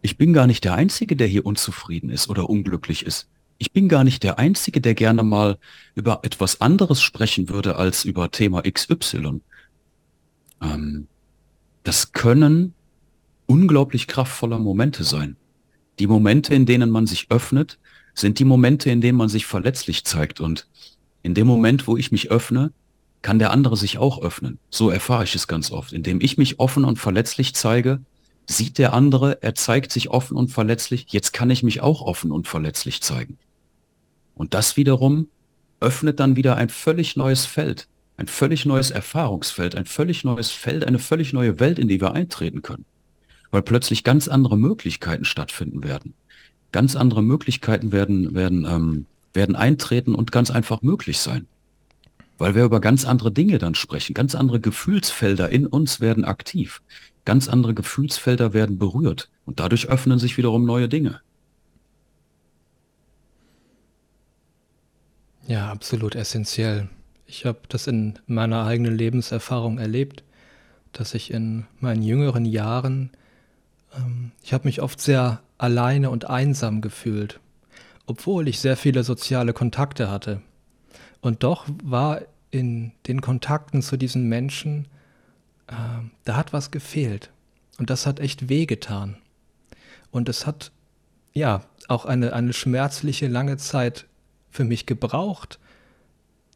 Ich 0.00 0.16
bin 0.16 0.32
gar 0.32 0.46
nicht 0.46 0.64
der 0.64 0.76
Einzige, 0.76 1.14
der 1.14 1.26
hier 1.26 1.44
unzufrieden 1.44 2.08
ist 2.08 2.30
oder 2.30 2.48
unglücklich 2.48 3.04
ist 3.04 3.28
ich 3.58 3.72
bin 3.72 3.88
gar 3.88 4.04
nicht 4.04 4.22
der 4.22 4.38
Einzige, 4.38 4.80
der 4.80 4.94
gerne 4.94 5.22
mal 5.22 5.58
über 5.94 6.20
etwas 6.22 6.60
anderes 6.60 7.02
sprechen 7.02 7.48
würde 7.48 7.76
als 7.76 8.04
über 8.04 8.30
Thema 8.30 8.62
XY. 8.62 9.40
Ähm, 10.62 11.06
das 11.84 12.12
können 12.12 12.74
unglaublich 13.46 14.06
kraftvolle 14.06 14.58
Momente 14.58 15.04
sein. 15.04 15.36
Die 15.98 16.06
Momente, 16.06 16.54
in 16.54 16.66
denen 16.66 16.90
man 16.90 17.06
sich 17.06 17.30
öffnet, 17.30 17.78
sind 18.14 18.38
die 18.38 18.44
Momente, 18.44 18.90
in 18.90 19.00
denen 19.00 19.16
man 19.16 19.28
sich 19.28 19.46
verletzlich 19.46 20.04
zeigt. 20.04 20.40
Und 20.40 20.66
in 21.22 21.34
dem 21.34 21.46
Moment, 21.46 21.86
wo 21.86 21.96
ich 21.96 22.12
mich 22.12 22.30
öffne, 22.30 22.72
kann 23.22 23.38
der 23.38 23.50
andere 23.50 23.76
sich 23.76 23.98
auch 23.98 24.20
öffnen. 24.20 24.58
So 24.70 24.90
erfahre 24.90 25.24
ich 25.24 25.34
es 25.34 25.48
ganz 25.48 25.70
oft. 25.70 25.92
Indem 25.92 26.20
ich 26.20 26.38
mich 26.38 26.58
offen 26.58 26.84
und 26.84 26.98
verletzlich 26.98 27.54
zeige, 27.54 28.00
sieht 28.46 28.78
der 28.78 28.92
andere, 28.92 29.42
er 29.42 29.54
zeigt 29.54 29.90
sich 29.90 30.10
offen 30.10 30.36
und 30.36 30.48
verletzlich, 30.48 31.06
jetzt 31.10 31.32
kann 31.32 31.50
ich 31.50 31.62
mich 31.62 31.80
auch 31.80 32.02
offen 32.02 32.30
und 32.30 32.46
verletzlich 32.46 33.02
zeigen. 33.02 33.38
Und 34.36 34.54
das 34.54 34.76
wiederum 34.76 35.28
öffnet 35.80 36.20
dann 36.20 36.36
wieder 36.36 36.56
ein 36.56 36.68
völlig 36.68 37.16
neues 37.16 37.46
Feld, 37.46 37.88
ein 38.16 38.28
völlig 38.28 38.64
neues 38.66 38.90
Erfahrungsfeld, 38.90 39.74
ein 39.74 39.86
völlig 39.86 40.24
neues 40.24 40.50
Feld, 40.50 40.84
eine 40.84 40.98
völlig 40.98 41.32
neue 41.32 41.58
Welt, 41.58 41.78
in 41.78 41.88
die 41.88 42.00
wir 42.00 42.12
eintreten 42.12 42.62
können. 42.62 42.84
Weil 43.50 43.62
plötzlich 43.62 44.04
ganz 44.04 44.28
andere 44.28 44.56
Möglichkeiten 44.56 45.24
stattfinden 45.24 45.82
werden. 45.82 46.14
Ganz 46.72 46.96
andere 46.96 47.22
Möglichkeiten 47.22 47.92
werden, 47.92 48.34
werden, 48.34 48.66
ähm, 48.68 49.06
werden 49.32 49.56
eintreten 49.56 50.14
und 50.14 50.32
ganz 50.32 50.50
einfach 50.50 50.82
möglich 50.82 51.18
sein. 51.18 51.46
Weil 52.38 52.54
wir 52.54 52.64
über 52.64 52.80
ganz 52.80 53.06
andere 53.06 53.32
Dinge 53.32 53.56
dann 53.58 53.74
sprechen. 53.74 54.12
Ganz 54.12 54.34
andere 54.34 54.60
Gefühlsfelder 54.60 55.48
in 55.48 55.66
uns 55.66 56.00
werden 56.00 56.24
aktiv. 56.24 56.82
Ganz 57.24 57.48
andere 57.48 57.72
Gefühlsfelder 57.72 58.52
werden 58.52 58.78
berührt. 58.78 59.30
Und 59.46 59.60
dadurch 59.60 59.88
öffnen 59.88 60.18
sich 60.18 60.36
wiederum 60.36 60.66
neue 60.66 60.88
Dinge. 60.88 61.20
Ja, 65.48 65.70
absolut 65.70 66.16
essentiell. 66.16 66.88
Ich 67.26 67.46
habe 67.46 67.60
das 67.68 67.86
in 67.86 68.18
meiner 68.26 68.64
eigenen 68.66 68.96
Lebenserfahrung 68.96 69.78
erlebt, 69.78 70.24
dass 70.92 71.14
ich 71.14 71.30
in 71.30 71.66
meinen 71.78 72.02
jüngeren 72.02 72.44
Jahren, 72.44 73.10
ähm, 73.96 74.32
ich 74.42 74.52
habe 74.52 74.66
mich 74.66 74.82
oft 74.82 75.00
sehr 75.00 75.40
alleine 75.56 76.10
und 76.10 76.28
einsam 76.28 76.80
gefühlt, 76.80 77.38
obwohl 78.06 78.48
ich 78.48 78.58
sehr 78.58 78.76
viele 78.76 79.04
soziale 79.04 79.52
Kontakte 79.52 80.10
hatte. 80.10 80.42
Und 81.20 81.44
doch 81.44 81.66
war 81.82 82.22
in 82.50 82.92
den 83.06 83.20
Kontakten 83.20 83.82
zu 83.82 83.96
diesen 83.96 84.28
Menschen, 84.28 84.88
äh, 85.68 85.74
da 86.24 86.36
hat 86.36 86.52
was 86.52 86.72
gefehlt. 86.72 87.30
Und 87.78 87.90
das 87.90 88.06
hat 88.06 88.18
echt 88.18 88.48
wehgetan. 88.48 89.16
Und 90.10 90.28
es 90.28 90.44
hat, 90.44 90.72
ja, 91.34 91.62
auch 91.86 92.04
eine, 92.04 92.32
eine 92.32 92.52
schmerzliche 92.52 93.28
lange 93.28 93.58
Zeit 93.58 94.06
für 94.56 94.64
mich 94.64 94.86
gebraucht, 94.86 95.58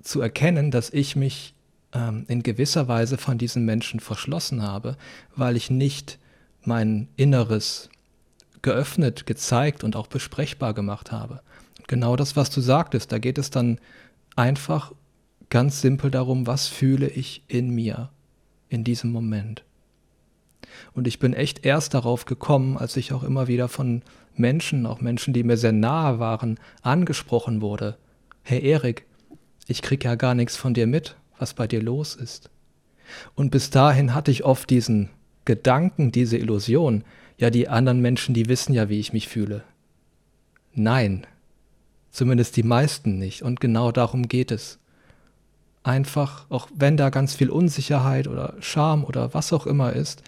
zu 0.02 0.22
erkennen, 0.22 0.70
dass 0.70 0.90
ich 0.90 1.16
mich 1.16 1.54
ähm, 1.92 2.24
in 2.28 2.42
gewisser 2.42 2.88
Weise 2.88 3.18
von 3.18 3.36
diesen 3.36 3.64
Menschen 3.66 4.00
verschlossen 4.00 4.62
habe, 4.62 4.96
weil 5.36 5.54
ich 5.54 5.70
nicht 5.70 6.18
mein 6.64 7.08
Inneres 7.16 7.90
geöffnet, 8.62 9.26
gezeigt 9.26 9.84
und 9.84 9.96
auch 9.96 10.06
besprechbar 10.06 10.72
gemacht 10.72 11.12
habe. 11.12 11.42
Genau 11.88 12.16
das, 12.16 12.36
was 12.36 12.50
du 12.50 12.60
sagtest, 12.60 13.12
da 13.12 13.18
geht 13.18 13.36
es 13.36 13.50
dann 13.50 13.78
einfach 14.34 14.92
ganz 15.50 15.82
simpel 15.82 16.10
darum, 16.10 16.46
was 16.46 16.68
fühle 16.68 17.08
ich 17.08 17.42
in 17.48 17.70
mir 17.70 18.10
in 18.68 18.82
diesem 18.82 19.12
Moment. 19.12 19.62
Und 20.92 21.06
ich 21.06 21.18
bin 21.18 21.34
echt 21.34 21.66
erst 21.66 21.94
darauf 21.94 22.24
gekommen, 22.24 22.78
als 22.78 22.96
ich 22.96 23.12
auch 23.12 23.24
immer 23.24 23.48
wieder 23.48 23.68
von 23.68 24.02
Menschen, 24.40 24.86
auch 24.86 25.00
Menschen, 25.00 25.32
die 25.34 25.44
mir 25.44 25.56
sehr 25.56 25.72
nahe 25.72 26.18
waren, 26.18 26.58
angesprochen 26.82 27.60
wurde. 27.60 27.96
Hey 28.42 28.64
Erik, 28.64 29.06
ich 29.66 29.82
krieg 29.82 30.04
ja 30.04 30.16
gar 30.16 30.34
nichts 30.34 30.56
von 30.56 30.74
dir 30.74 30.86
mit, 30.86 31.16
was 31.38 31.54
bei 31.54 31.66
dir 31.66 31.82
los 31.82 32.16
ist. 32.16 32.50
Und 33.34 33.50
bis 33.50 33.70
dahin 33.70 34.14
hatte 34.14 34.30
ich 34.30 34.44
oft 34.44 34.70
diesen 34.70 35.10
Gedanken, 35.44 36.12
diese 36.12 36.36
Illusion, 36.36 37.04
ja, 37.38 37.50
die 37.50 37.68
anderen 37.68 38.00
Menschen, 38.00 38.34
die 38.34 38.48
wissen 38.48 38.74
ja, 38.74 38.88
wie 38.88 39.00
ich 39.00 39.12
mich 39.12 39.28
fühle. 39.28 39.62
Nein, 40.74 41.26
zumindest 42.10 42.56
die 42.56 42.62
meisten 42.62 43.18
nicht. 43.18 43.42
Und 43.42 43.60
genau 43.60 43.92
darum 43.92 44.28
geht 44.28 44.50
es. 44.50 44.78
Einfach, 45.82 46.46
auch 46.50 46.68
wenn 46.74 46.96
da 46.96 47.08
ganz 47.08 47.34
viel 47.34 47.48
Unsicherheit 47.48 48.28
oder 48.28 48.54
Scham 48.60 49.04
oder 49.04 49.32
was 49.32 49.52
auch 49.52 49.66
immer 49.66 49.94
ist, 49.94 50.22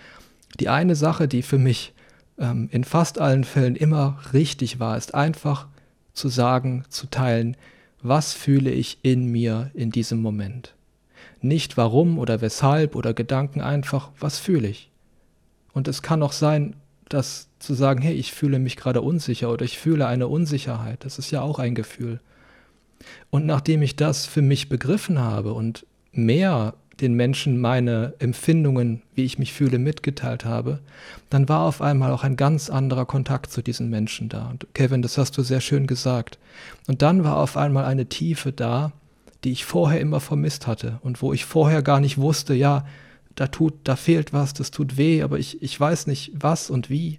die 0.59 0.69
eine 0.69 0.97
Sache, 0.97 1.29
die 1.29 1.43
für 1.43 1.59
mich 1.59 1.93
ähm, 2.39 2.69
in 2.73 2.85
fast 2.85 3.19
allen 3.19 3.45
Fällen 3.45 3.77
immer 3.77 4.19
richtig 4.33 4.81
war, 4.81 4.97
ist 4.97 5.15
einfach 5.15 5.69
zu 6.13 6.29
sagen, 6.29 6.85
zu 6.89 7.07
teilen, 7.07 7.57
was 8.03 8.33
fühle 8.33 8.71
ich 8.71 8.99
in 9.03 9.27
mir 9.27 9.71
in 9.75 9.91
diesem 9.91 10.21
Moment. 10.21 10.75
Nicht 11.41 11.77
warum 11.77 12.19
oder 12.19 12.41
weshalb 12.41 12.97
oder 12.97 13.15
Gedanken, 13.15 13.61
einfach, 13.61 14.11
was 14.19 14.39
fühle 14.39 14.69
ich. 14.69 14.91
Und 15.73 15.89
es 15.89 16.03
kann 16.03 16.23
auch 16.23 16.33
sein, 16.33 16.77
dass 17.09 17.49
zu 17.59 17.75
sagen, 17.75 18.03
hey, 18.03 18.15
ich 18.15 18.33
fühle 18.33 18.59
mich 18.59 18.77
gerade 18.77 19.01
unsicher 19.01 19.51
oder 19.51 19.65
ich 19.65 19.79
fühle 19.79 20.07
eine 20.07 20.29
Unsicherheit, 20.29 21.05
das 21.05 21.19
ist 21.19 21.31
ja 21.31 21.43
auch 21.43 21.59
ein 21.59 21.75
Gefühl. 21.75 22.21
Und 23.31 23.47
nachdem 23.47 23.83
ich 23.83 23.97
das 23.97 24.27
für 24.27 24.43
mich 24.43 24.69
begriffen 24.69 25.19
habe 25.19 25.53
und 25.53 25.87
mehr 26.13 26.75
den 27.01 27.15
Menschen 27.15 27.59
meine 27.59 28.15
Empfindungen, 28.19 29.03
wie 29.15 29.25
ich 29.25 29.39
mich 29.39 29.53
fühle, 29.53 29.79
mitgeteilt 29.79 30.45
habe, 30.45 30.81
dann 31.31 31.49
war 31.49 31.67
auf 31.67 31.81
einmal 31.81 32.13
auch 32.13 32.25
ein 32.25 32.37
ganz 32.37 32.71
anderer 32.71 33.07
Kontakt 33.07 33.51
zu 33.51 33.63
diesen 33.63 33.89
Menschen 33.91 34.29
da. 34.29 34.49
Und 34.49 34.67
Kevin, 34.75 35.03
das 35.03 35.19
hast 35.19 35.37
du 35.37 35.43
sehr 35.43 35.61
schön 35.61 35.87
gesagt. 35.87 36.39
Und 36.87 37.03
dann 37.03 37.25
war 37.25 37.39
auf 37.39 37.57
einmal 37.57 37.85
eine 37.85 38.07
Tiefe 38.07 38.53
da, 38.53 38.93
die 39.45 39.53
ich 39.53 39.65
vorher 39.65 40.01
immer 40.01 40.21
vermisst 40.21 40.67
hatte 40.67 41.01
und 41.03 41.23
wo 41.23 41.33
ich 41.33 41.45
vorher 41.45 41.83
gar 41.83 42.01
nicht 42.01 42.19
wusste, 42.19 42.55
ja, 42.55 42.87
da 43.35 43.47
tut, 43.47 43.75
da 43.85 43.97
fehlt 43.97 44.33
was, 44.33 44.53
das 44.53 44.71
tut 44.71 44.97
weh, 44.97 45.23
aber 45.23 45.39
ich, 45.39 45.63
ich 45.63 45.79
weiß 45.79 46.07
nicht 46.07 46.33
was 46.35 46.71
und 46.71 46.91
wie. 46.91 47.19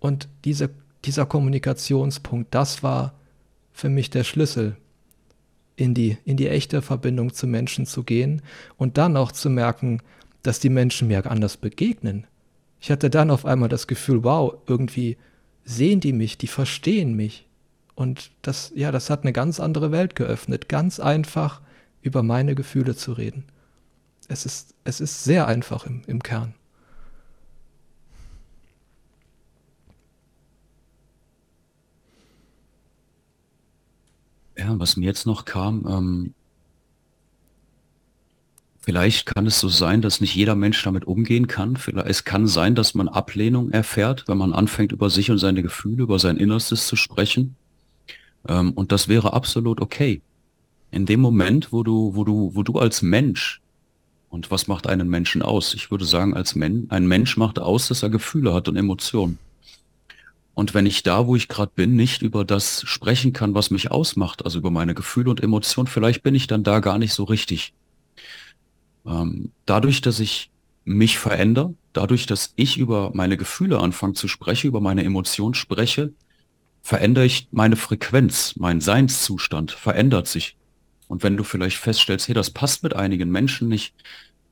Und 0.00 0.28
diese, 0.44 0.70
dieser 1.04 1.26
Kommunikationspunkt, 1.26 2.54
das 2.54 2.82
war 2.82 3.14
für 3.72 3.88
mich 3.88 4.10
der 4.10 4.24
Schlüssel 4.24 4.76
in 5.78 5.94
die, 5.94 6.18
in 6.24 6.36
die 6.36 6.48
echte 6.48 6.82
Verbindung 6.82 7.32
zu 7.32 7.46
Menschen 7.46 7.86
zu 7.86 8.02
gehen 8.02 8.42
und 8.76 8.98
dann 8.98 9.16
auch 9.16 9.30
zu 9.30 9.48
merken, 9.48 10.02
dass 10.42 10.58
die 10.58 10.70
Menschen 10.70 11.08
mir 11.08 11.30
anders 11.30 11.56
begegnen. 11.56 12.26
Ich 12.80 12.90
hatte 12.90 13.10
dann 13.10 13.30
auf 13.30 13.46
einmal 13.46 13.68
das 13.68 13.86
Gefühl, 13.86 14.24
wow, 14.24 14.54
irgendwie 14.66 15.16
sehen 15.64 16.00
die 16.00 16.12
mich, 16.12 16.36
die 16.36 16.48
verstehen 16.48 17.14
mich. 17.14 17.46
Und 17.94 18.32
das, 18.42 18.72
ja, 18.74 18.90
das 18.90 19.08
hat 19.08 19.22
eine 19.22 19.32
ganz 19.32 19.60
andere 19.60 19.92
Welt 19.92 20.16
geöffnet, 20.16 20.68
ganz 20.68 20.98
einfach 20.98 21.60
über 22.02 22.22
meine 22.22 22.54
Gefühle 22.54 22.96
zu 22.96 23.12
reden. 23.12 23.44
Es 24.26 24.46
ist, 24.46 24.74
es 24.84 25.00
ist 25.00 25.24
sehr 25.24 25.46
einfach 25.46 25.86
im, 25.86 26.02
im 26.06 26.22
Kern. 26.22 26.54
Ja, 34.68 34.78
was 34.78 34.98
mir 34.98 35.06
jetzt 35.06 35.24
noch 35.24 35.46
kam, 35.46 35.86
ähm, 35.88 36.34
vielleicht 38.80 39.24
kann 39.24 39.46
es 39.46 39.60
so 39.60 39.68
sein, 39.70 40.02
dass 40.02 40.20
nicht 40.20 40.34
jeder 40.34 40.54
Mensch 40.56 40.82
damit 40.82 41.06
umgehen 41.06 41.46
kann. 41.46 41.78
Vielleicht, 41.78 42.06
es 42.06 42.24
kann 42.24 42.46
sein, 42.46 42.74
dass 42.74 42.92
man 42.92 43.08
Ablehnung 43.08 43.70
erfährt, 43.70 44.24
wenn 44.28 44.36
man 44.36 44.52
anfängt, 44.52 44.92
über 44.92 45.08
sich 45.08 45.30
und 45.30 45.38
seine 45.38 45.62
Gefühle, 45.62 46.02
über 46.02 46.18
sein 46.18 46.36
Innerstes 46.36 46.86
zu 46.86 46.96
sprechen. 46.96 47.56
Ähm, 48.46 48.72
und 48.72 48.92
das 48.92 49.08
wäre 49.08 49.32
absolut 49.32 49.80
okay. 49.80 50.20
In 50.90 51.06
dem 51.06 51.20
Moment, 51.20 51.72
wo 51.72 51.82
du, 51.82 52.14
wo 52.14 52.24
du, 52.24 52.50
wo 52.54 52.62
du 52.62 52.78
als 52.78 53.00
Mensch, 53.00 53.62
und 54.28 54.50
was 54.50 54.68
macht 54.68 54.86
einen 54.86 55.08
Menschen 55.08 55.40
aus? 55.40 55.72
Ich 55.72 55.90
würde 55.90 56.04
sagen, 56.04 56.34
als 56.34 56.54
Men 56.54 56.88
ein 56.90 57.06
Mensch 57.06 57.38
macht 57.38 57.58
aus, 57.58 57.88
dass 57.88 58.02
er 58.02 58.10
Gefühle 58.10 58.52
hat 58.52 58.68
und 58.68 58.76
Emotionen. 58.76 59.38
Und 60.58 60.74
wenn 60.74 60.86
ich 60.86 61.04
da, 61.04 61.28
wo 61.28 61.36
ich 61.36 61.46
gerade 61.46 61.70
bin, 61.72 61.94
nicht 61.94 62.20
über 62.20 62.44
das 62.44 62.82
sprechen 62.84 63.32
kann, 63.32 63.54
was 63.54 63.70
mich 63.70 63.92
ausmacht, 63.92 64.44
also 64.44 64.58
über 64.58 64.72
meine 64.72 64.92
Gefühle 64.92 65.30
und 65.30 65.40
Emotionen, 65.40 65.86
vielleicht 65.86 66.24
bin 66.24 66.34
ich 66.34 66.48
dann 66.48 66.64
da 66.64 66.80
gar 66.80 66.98
nicht 66.98 67.12
so 67.12 67.22
richtig. 67.22 67.74
Ähm, 69.06 69.52
dadurch, 69.66 70.00
dass 70.00 70.18
ich 70.18 70.50
mich 70.84 71.16
verändere, 71.16 71.74
dadurch, 71.92 72.26
dass 72.26 72.54
ich 72.56 72.76
über 72.76 73.12
meine 73.14 73.36
Gefühle 73.36 73.78
anfange 73.78 74.14
zu 74.14 74.26
sprechen, 74.26 74.66
über 74.66 74.80
meine 74.80 75.04
Emotionen 75.04 75.54
spreche, 75.54 76.12
verändere 76.82 77.24
ich 77.24 77.46
meine 77.52 77.76
Frequenz, 77.76 78.56
mein 78.56 78.80
Seinszustand 78.80 79.70
verändert 79.70 80.26
sich. 80.26 80.56
Und 81.06 81.22
wenn 81.22 81.36
du 81.36 81.44
vielleicht 81.44 81.76
feststellst, 81.76 82.26
hey, 82.26 82.34
das 82.34 82.50
passt 82.50 82.82
mit 82.82 82.96
einigen 82.96 83.30
Menschen 83.30 83.68
nicht, 83.68 83.94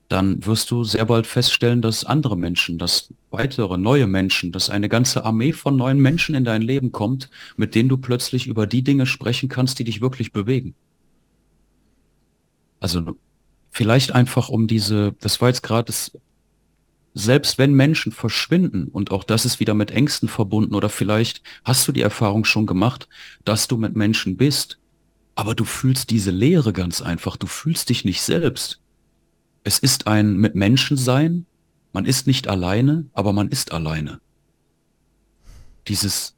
dann 0.09 0.45
wirst 0.47 0.71
du 0.71 0.85
sehr 0.85 1.05
bald 1.05 1.27
feststellen, 1.27 1.83
dass 1.83 2.05
andere 2.05 2.37
Menschen, 2.37 2.79
dass 2.79 3.13
weitere 3.31 3.77
neue 3.77 4.07
Menschen, 4.07 4.53
dass 4.53 4.71
eine 4.71 4.89
ganze 4.89 5.25
Armee 5.25 5.53
von 5.53 5.77
neuen 5.77 5.99
Menschen 5.99 6.35
in 6.35 6.45
dein 6.45 6.63
Leben 6.63 6.93
kommt, 6.93 7.29
mit 7.57 7.75
denen 7.75 7.89
du 7.89 7.97
plötzlich 7.97 8.47
über 8.47 8.67
die 8.67 8.83
Dinge 8.83 9.07
sprechen 9.07 9.49
kannst, 9.49 9.79
die 9.79 9.85
dich 9.85 10.01
wirklich 10.01 10.33
bewegen. 10.33 10.75
Also 12.79 13.17
vielleicht 13.71 14.13
einfach 14.13 14.49
um 14.49 14.69
diese, 14.69 15.15
das 15.21 15.41
war 15.41 15.49
jetzt 15.49 15.63
gerade 15.63 15.93
selbst 17.15 17.57
wenn 17.57 17.73
Menschen 17.73 18.13
verschwinden, 18.13 18.89
und 18.89 19.11
auch 19.11 19.25
das 19.25 19.47
ist 19.47 19.59
wieder 19.59 19.73
mit 19.73 19.91
Ängsten 19.91 20.29
verbunden, 20.29 20.75
oder 20.75 20.91
vielleicht 20.91 21.43
hast 21.65 21.89
du 21.89 21.93
die 21.93 22.03
Erfahrung 22.03 22.45
schon 22.45 22.67
gemacht, 22.67 23.09
dass 23.45 23.69
du 23.69 23.79
mit 23.79 23.97
Menschen 23.97 24.37
bist, 24.37 24.79
aber 25.35 25.55
du 25.55 25.65
fühlst 25.65 26.11
diese 26.11 26.31
Leere 26.31 26.73
ganz 26.75 27.01
einfach, 27.01 27.37
du 27.37 27.47
fühlst 27.47 27.89
dich 27.89 28.05
nicht 28.05 28.21
selbst. 28.21 28.81
Es 29.67 29.81
ist 29.81 30.07
ein 30.07 30.37
mit 30.37 30.55
Menschen 30.55 30.97
sein. 30.97 31.45
Man 31.93 32.05
ist 32.05 32.29
nicht 32.29 32.47
alleine, 32.47 33.07
aber 33.15 33.33
man 33.33 33.49
ist 33.49 33.73
alleine. 33.73 34.21
Dieses 35.89 36.37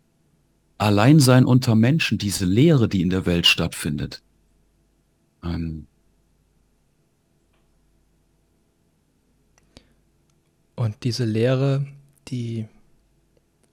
Alleinsein 0.79 1.45
unter 1.45 1.75
Menschen, 1.75 2.17
diese 2.17 2.47
Leere, 2.47 2.89
die 2.89 3.03
in 3.03 3.11
der 3.11 3.27
Welt 3.27 3.47
stattfindet. 3.47 4.23
Ähm 5.45 5.87
Und 10.75 11.05
diese 11.05 11.27
Leere, 11.27 11.87
die 12.29 12.67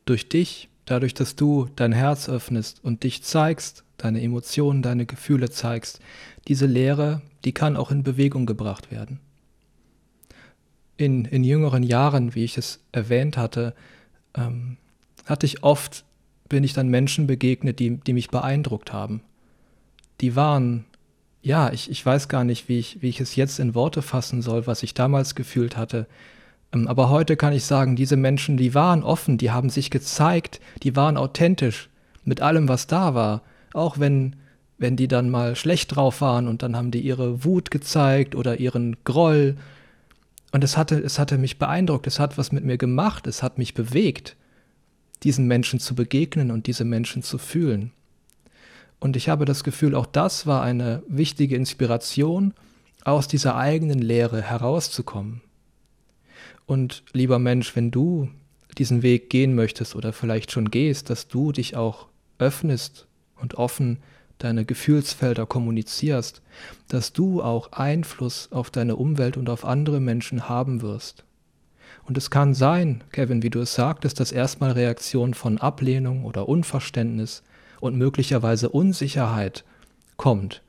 durch 0.04 0.28
dich, 0.28 0.68
dadurch, 0.84 1.14
dass 1.14 1.38
du 1.38 1.70
dein 1.78 1.94
Herz 1.94 2.28
öffnest 2.28 2.84
und 2.84 3.04
dich 3.04 3.24
zeigst, 3.24 3.86
deine 3.96 4.22
Emotionen, 4.22 4.82
deine 4.82 5.06
Gefühle 5.06 5.50
zeigst, 5.50 6.02
diese 6.50 6.66
Leere, 6.66 7.22
die 7.46 7.54
kann 7.54 7.78
auch 7.78 7.90
in 7.90 8.04
Bewegung 8.04 8.46
gebracht 8.46 8.92
werden 8.92 9.22
in, 10.98 11.26
in 11.26 11.44
jüngeren 11.44 11.84
Jahren, 11.84 12.36
wie 12.36 12.44
ich 12.44 12.58
es 12.58 12.80
erwähnt 12.92 13.38
hatte, 13.38 13.74
ähm, 14.36 14.78
hatte 15.26 15.46
ich 15.46 15.64
oft, 15.64 16.06
bin 16.50 16.64
ich 16.64 16.74
dann 16.74 16.90
Menschen 16.90 17.28
begegnet, 17.28 17.80
die, 17.80 17.98
die 17.98 18.14
mich 18.14 18.30
beeindruckt 18.30 18.94
haben. 18.94 19.22
Die 20.22 20.36
waren, 20.36 20.86
ja, 21.42 21.72
ich, 21.72 21.90
ich 21.90 22.06
weiß 22.06 22.30
gar 22.30 22.44
nicht, 22.44 22.70
wie 22.70 22.80
ich, 22.80 23.02
wie 23.02 23.10
ich 23.10 23.20
es 23.20 23.36
jetzt 23.36 23.60
in 23.60 23.76
Worte 23.76 24.02
fassen 24.02 24.42
soll, 24.42 24.68
was 24.68 24.84
ich 24.84 24.94
damals 24.94 25.36
gefühlt 25.36 25.76
hatte. 25.76 26.08
Ähm, 26.72 26.88
aber 26.88 27.10
heute 27.10 27.36
kann 27.36 27.54
ich 27.54 27.66
sagen, 27.66 27.96
diese 27.96 28.16
Menschen, 28.16 28.58
die 28.58 28.74
waren 28.74 29.04
offen, 29.04 29.38
die 29.38 29.52
haben 29.52 29.70
sich 29.70 29.90
gezeigt, 29.90 30.62
die 30.84 30.96
waren 30.96 31.18
authentisch 31.18 31.90
mit 32.24 32.42
allem, 32.42 32.70
was 32.70 32.88
da 32.88 33.14
war. 33.14 33.42
Auch 33.74 34.00
wenn, 34.00 34.36
wenn 34.78 34.96
die 34.96 35.08
dann 35.08 35.30
mal 35.30 35.56
schlecht 35.56 35.96
drauf 35.96 36.22
waren 36.22 36.48
und 36.48 36.64
dann 36.64 36.76
haben 36.76 36.92
die 36.92 37.02
ihre 37.02 37.44
Wut 37.44 37.72
gezeigt 37.72 38.36
oder 38.36 38.60
ihren 38.60 38.96
Groll 39.04 39.58
und 40.56 40.64
es 40.64 40.78
hatte, 40.78 40.98
es 40.98 41.20
hatte 41.20 41.38
mich 41.38 41.60
beeindruckt, 41.60 42.08
es 42.08 42.18
hat 42.18 42.38
was 42.38 42.54
mit 42.54 42.64
mir 42.64 42.78
gemacht, 42.78 43.28
es 43.28 43.44
hat 43.44 43.58
mich 43.58 43.74
bewegt, 43.74 44.38
diesen 45.22 45.48
Menschen 45.48 45.82
zu 45.82 45.96
begegnen 45.96 46.50
und 46.50 46.68
diese 46.68 46.86
Menschen 46.86 47.24
zu 47.24 47.38
fühlen. 47.38 47.92
Und 49.02 49.18
ich 49.18 49.28
habe 49.28 49.44
das 49.44 49.66
Gefühl, 49.66 49.94
auch 49.94 50.06
das 50.06 50.48
war 50.48 50.62
eine 50.62 51.04
wichtige 51.10 51.58
Inspiration, 51.58 52.54
aus 53.04 53.28
dieser 53.28 53.58
eigenen 53.58 54.00
Lehre 54.00 54.42
herauszukommen. 54.42 55.42
Und 56.66 57.04
lieber 57.12 57.38
Mensch, 57.38 57.76
wenn 57.76 57.92
du 57.92 58.30
diesen 58.78 59.02
Weg 59.02 59.30
gehen 59.30 59.56
möchtest 59.56 59.94
oder 59.94 60.14
vielleicht 60.14 60.54
schon 60.54 60.72
gehst, 60.72 61.10
dass 61.10 61.28
du 61.28 61.52
dich 61.52 61.76
auch 61.76 62.08
öffnest 62.40 63.08
und 63.36 63.56
offen 63.56 64.00
deine 64.38 64.66
Gefühlsfelder 64.66 65.46
kommunizierst, 65.46 66.42
dass 66.88 67.14
du 67.14 67.42
auch 67.42 67.72
Einfluss 67.72 68.50
auf 68.52 68.70
deine 68.70 68.96
Umwelt 68.96 69.38
und 69.38 69.50
auf 69.50 69.66
andere 69.66 70.00
Menschen 70.00 70.50
haben 70.50 70.82
wirst. 70.82 71.24
Und 72.06 72.18
es 72.18 72.30
kann 72.30 72.54
sein, 72.54 73.04
Kevin, 73.12 73.42
wie 73.42 73.50
du 73.50 73.60
es 73.60 73.74
sagtest, 73.74 74.20
dass 74.20 74.32
erstmal 74.32 74.72
Reaktionen 74.72 75.34
von 75.34 75.58
Ablehnung 75.58 76.24
oder 76.24 76.48
Unverständnis 76.48 77.44
und 77.80 77.98
möglicherweise 77.98 78.70
Unsicherheit 78.70 79.64
kommt, 80.18 80.62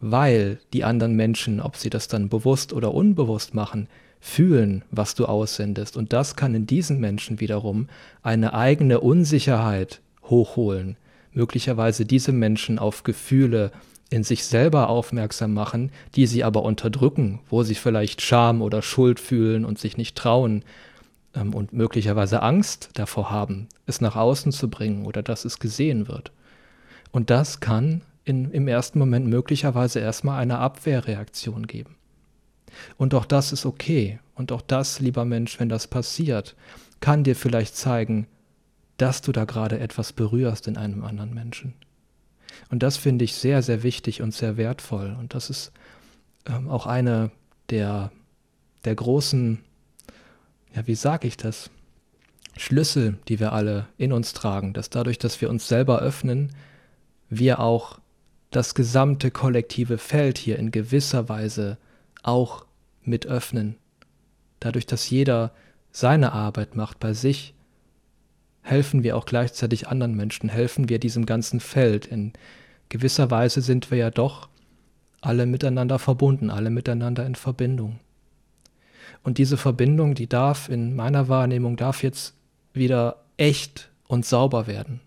weil 0.00 0.58
die 0.72 0.84
anderen 0.84 1.14
Menschen, 1.14 1.60
ob 1.60 1.76
sie 1.76 1.90
das 1.90 2.08
dann 2.08 2.28
bewusst 2.28 2.72
oder 2.72 2.92
unbewusst 2.92 3.54
machen, 3.54 3.88
fühlen, 4.20 4.84
was 4.90 5.14
du 5.14 5.26
aussendest. 5.26 5.96
Und 5.96 6.12
das 6.12 6.36
kann 6.36 6.54
in 6.54 6.66
diesen 6.66 7.00
Menschen 7.00 7.40
wiederum 7.40 7.88
eine 8.22 8.54
eigene 8.54 9.00
Unsicherheit 9.00 10.00
hochholen, 10.24 10.96
möglicherweise 11.34 12.06
diese 12.06 12.32
Menschen 12.32 12.78
auf 12.78 13.02
Gefühle 13.02 13.72
in 14.10 14.22
sich 14.22 14.44
selber 14.44 14.88
aufmerksam 14.88 15.54
machen, 15.54 15.90
die 16.14 16.26
sie 16.26 16.44
aber 16.44 16.62
unterdrücken, 16.62 17.40
wo 17.48 17.62
sie 17.62 17.74
vielleicht 17.74 18.22
Scham 18.22 18.62
oder 18.62 18.82
Schuld 18.82 19.18
fühlen 19.18 19.64
und 19.64 19.78
sich 19.78 19.96
nicht 19.96 20.16
trauen 20.16 20.62
ähm, 21.34 21.54
und 21.54 21.72
möglicherweise 21.72 22.42
Angst 22.42 22.90
davor 22.94 23.30
haben, 23.30 23.68
es 23.86 24.00
nach 24.00 24.16
außen 24.16 24.52
zu 24.52 24.68
bringen 24.68 25.06
oder 25.06 25.22
dass 25.22 25.44
es 25.44 25.58
gesehen 25.58 26.08
wird. 26.08 26.32
Und 27.10 27.30
das 27.30 27.60
kann 27.60 28.02
in, 28.24 28.50
im 28.50 28.68
ersten 28.68 28.98
Moment 28.98 29.26
möglicherweise 29.26 30.00
erstmal 30.00 30.40
eine 30.40 30.58
Abwehrreaktion 30.58 31.66
geben. 31.66 31.96
Und 32.96 33.14
auch 33.14 33.24
das 33.24 33.52
ist 33.52 33.66
okay. 33.66 34.18
Und 34.34 34.50
auch 34.52 34.62
das, 34.62 35.00
lieber 35.00 35.24
Mensch, 35.24 35.60
wenn 35.60 35.68
das 35.68 35.86
passiert, 35.86 36.56
kann 37.00 37.22
dir 37.24 37.36
vielleicht 37.36 37.76
zeigen, 37.76 38.26
dass 38.96 39.22
du 39.22 39.32
da 39.32 39.44
gerade 39.44 39.78
etwas 39.78 40.12
berührst 40.12 40.68
in 40.68 40.76
einem 40.76 41.04
anderen 41.04 41.34
Menschen. 41.34 41.74
Und 42.70 42.82
das 42.82 42.96
finde 42.96 43.24
ich 43.24 43.34
sehr, 43.34 43.62
sehr 43.62 43.82
wichtig 43.82 44.22
und 44.22 44.32
sehr 44.32 44.56
wertvoll. 44.56 45.16
Und 45.18 45.34
das 45.34 45.50
ist 45.50 45.72
ähm, 46.46 46.68
auch 46.68 46.86
eine 46.86 47.30
der, 47.70 48.12
der 48.84 48.94
großen, 48.94 49.60
ja, 50.74 50.86
wie 50.86 50.94
sage 50.94 51.26
ich 51.26 51.36
das, 51.36 51.70
Schlüssel, 52.56 53.18
die 53.26 53.40
wir 53.40 53.52
alle 53.52 53.88
in 53.98 54.12
uns 54.12 54.32
tragen, 54.32 54.74
dass 54.74 54.88
dadurch, 54.90 55.18
dass 55.18 55.40
wir 55.40 55.50
uns 55.50 55.66
selber 55.66 55.98
öffnen, 55.98 56.54
wir 57.28 57.58
auch 57.58 57.98
das 58.50 58.76
gesamte 58.76 59.32
kollektive 59.32 59.98
Feld 59.98 60.38
hier 60.38 60.58
in 60.58 60.70
gewisser 60.70 61.28
Weise 61.28 61.78
auch 62.22 62.64
mit 63.02 63.26
öffnen. 63.26 63.76
Dadurch, 64.60 64.86
dass 64.86 65.10
jeder 65.10 65.52
seine 65.90 66.32
Arbeit 66.32 66.76
macht 66.76 67.00
bei 67.00 67.12
sich, 67.12 67.54
helfen 68.64 69.04
wir 69.04 69.16
auch 69.16 69.26
gleichzeitig 69.26 69.88
anderen 69.88 70.16
Menschen, 70.16 70.48
helfen 70.48 70.88
wir 70.88 70.98
diesem 70.98 71.26
ganzen 71.26 71.60
Feld. 71.60 72.06
In 72.06 72.32
gewisser 72.88 73.30
Weise 73.30 73.60
sind 73.60 73.90
wir 73.90 73.98
ja 73.98 74.10
doch 74.10 74.48
alle 75.20 75.46
miteinander 75.46 75.98
verbunden, 75.98 76.50
alle 76.50 76.70
miteinander 76.70 77.24
in 77.26 77.34
Verbindung. 77.34 78.00
Und 79.22 79.38
diese 79.38 79.56
Verbindung, 79.56 80.14
die 80.14 80.28
darf 80.28 80.68
in 80.68 80.96
meiner 80.96 81.28
Wahrnehmung, 81.28 81.76
darf 81.76 82.02
jetzt 82.02 82.34
wieder 82.72 83.22
echt 83.36 83.90
und 84.08 84.24
sauber 84.24 84.66
werden. 84.66 85.00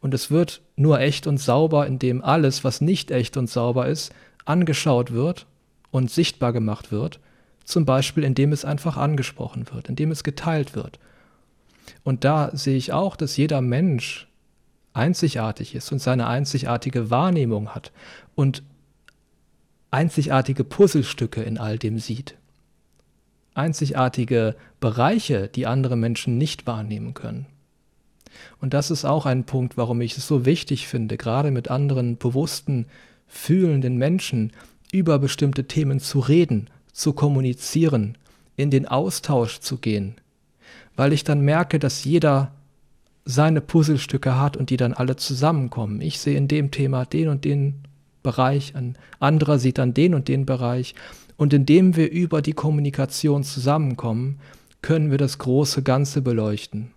Und 0.00 0.12
es 0.12 0.30
wird 0.30 0.60
nur 0.76 1.00
echt 1.00 1.26
und 1.26 1.38
sauber, 1.38 1.86
indem 1.86 2.22
alles, 2.22 2.64
was 2.64 2.82
nicht 2.82 3.10
echt 3.10 3.38
und 3.38 3.48
sauber 3.48 3.86
ist, 3.86 4.12
angeschaut 4.44 5.12
wird 5.12 5.46
und 5.90 6.10
sichtbar 6.10 6.52
gemacht 6.52 6.92
wird, 6.92 7.18
zum 7.64 7.86
Beispiel 7.86 8.24
indem 8.24 8.52
es 8.52 8.66
einfach 8.66 8.98
angesprochen 8.98 9.66
wird, 9.72 9.88
indem 9.88 10.10
es 10.10 10.22
geteilt 10.22 10.74
wird. 10.74 10.98
Und 12.02 12.24
da 12.24 12.50
sehe 12.54 12.76
ich 12.76 12.92
auch, 12.92 13.16
dass 13.16 13.36
jeder 13.36 13.60
Mensch 13.60 14.28
einzigartig 14.92 15.74
ist 15.74 15.90
und 15.92 15.98
seine 15.98 16.26
einzigartige 16.26 17.10
Wahrnehmung 17.10 17.70
hat 17.70 17.92
und 18.34 18.62
einzigartige 19.90 20.64
Puzzlestücke 20.64 21.42
in 21.42 21.58
all 21.58 21.78
dem 21.78 21.98
sieht. 21.98 22.36
Einzigartige 23.54 24.56
Bereiche, 24.80 25.48
die 25.48 25.66
andere 25.66 25.96
Menschen 25.96 26.38
nicht 26.38 26.66
wahrnehmen 26.66 27.14
können. 27.14 27.46
Und 28.60 28.74
das 28.74 28.90
ist 28.90 29.04
auch 29.04 29.26
ein 29.26 29.44
Punkt, 29.44 29.76
warum 29.76 30.00
ich 30.00 30.16
es 30.16 30.26
so 30.26 30.44
wichtig 30.44 30.88
finde, 30.88 31.16
gerade 31.16 31.50
mit 31.50 31.70
anderen 31.70 32.16
bewussten, 32.16 32.86
fühlenden 33.26 33.96
Menschen 33.96 34.52
über 34.92 35.18
bestimmte 35.18 35.64
Themen 35.64 36.00
zu 36.00 36.20
reden, 36.20 36.70
zu 36.92 37.12
kommunizieren, 37.12 38.18
in 38.56 38.70
den 38.70 38.86
Austausch 38.86 39.60
zu 39.60 39.78
gehen, 39.78 40.14
weil 40.96 41.12
ich 41.12 41.24
dann 41.24 41.40
merke, 41.40 41.78
dass 41.78 42.04
jeder 42.04 42.52
seine 43.24 43.60
Puzzlestücke 43.60 44.38
hat 44.38 44.56
und 44.56 44.70
die 44.70 44.76
dann 44.76 44.92
alle 44.92 45.16
zusammenkommen. 45.16 46.00
Ich 46.00 46.18
sehe 46.18 46.36
in 46.36 46.48
dem 46.48 46.70
Thema 46.70 47.06
den 47.06 47.28
und 47.28 47.44
den 47.44 47.82
Bereich, 48.22 48.74
ein 48.74 48.96
anderer 49.18 49.58
sieht 49.58 49.78
dann 49.78 49.94
den 49.94 50.14
und 50.14 50.28
den 50.28 50.46
Bereich. 50.46 50.94
Und 51.36 51.52
indem 51.52 51.96
wir 51.96 52.10
über 52.10 52.42
die 52.42 52.52
Kommunikation 52.52 53.44
zusammenkommen, 53.44 54.40
können 54.82 55.10
wir 55.10 55.18
das 55.18 55.38
große 55.38 55.82
Ganze 55.82 56.22
beleuchten. 56.22 56.90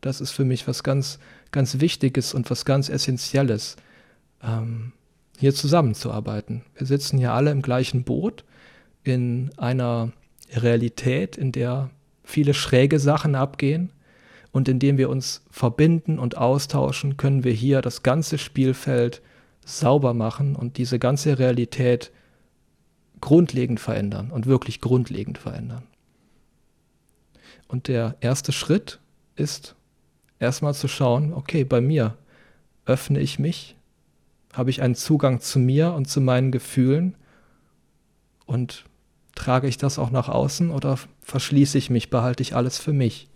Das 0.00 0.20
ist 0.20 0.30
für 0.30 0.44
mich 0.44 0.66
was 0.66 0.82
ganz, 0.82 1.18
ganz 1.50 1.80
Wichtiges 1.80 2.34
und 2.34 2.50
was 2.50 2.64
ganz 2.64 2.88
Essentielles. 2.88 3.76
Ähm, 4.42 4.92
hier 5.38 5.54
zusammenzuarbeiten. 5.54 6.62
Wir 6.76 6.86
sitzen 6.86 7.18
hier 7.18 7.32
alle 7.32 7.50
im 7.50 7.62
gleichen 7.62 8.04
Boot 8.04 8.44
in 9.02 9.50
einer 9.56 10.12
Realität, 10.54 11.36
in 11.36 11.50
der 11.50 11.90
viele 12.32 12.54
schräge 12.54 12.98
Sachen 12.98 13.34
abgehen 13.34 13.90
und 14.50 14.68
indem 14.68 14.98
wir 14.98 15.08
uns 15.08 15.42
verbinden 15.50 16.18
und 16.18 16.36
austauschen, 16.36 17.16
können 17.16 17.44
wir 17.44 17.52
hier 17.52 17.80
das 17.80 18.02
ganze 18.02 18.38
Spielfeld 18.38 19.22
sauber 19.64 20.14
machen 20.14 20.56
und 20.56 20.78
diese 20.78 20.98
ganze 20.98 21.38
Realität 21.38 22.10
grundlegend 23.20 23.78
verändern 23.78 24.30
und 24.30 24.46
wirklich 24.46 24.80
grundlegend 24.80 25.38
verändern. 25.38 25.84
Und 27.68 27.88
der 27.88 28.16
erste 28.20 28.52
Schritt 28.52 28.98
ist 29.36 29.76
erstmal 30.38 30.74
zu 30.74 30.88
schauen, 30.88 31.32
okay, 31.32 31.64
bei 31.64 31.80
mir 31.80 32.16
öffne 32.84 33.20
ich 33.20 33.38
mich 33.38 33.76
habe 34.52 34.70
ich 34.70 34.82
einen 34.82 34.94
Zugang 34.94 35.40
zu 35.40 35.58
mir 35.58 35.92
und 35.94 36.08
zu 36.08 36.20
meinen 36.20 36.52
Gefühlen? 36.52 37.16
Und 38.44 38.84
trage 39.34 39.66
ich 39.66 39.78
das 39.78 39.98
auch 39.98 40.10
nach 40.10 40.28
außen 40.28 40.70
oder 40.70 40.98
verschließe 41.22 41.78
ich 41.78 41.90
mich, 41.90 42.10
behalte 42.10 42.42
ich 42.42 42.54
alles 42.54 42.78
für 42.78 42.92
mich? 42.92 43.28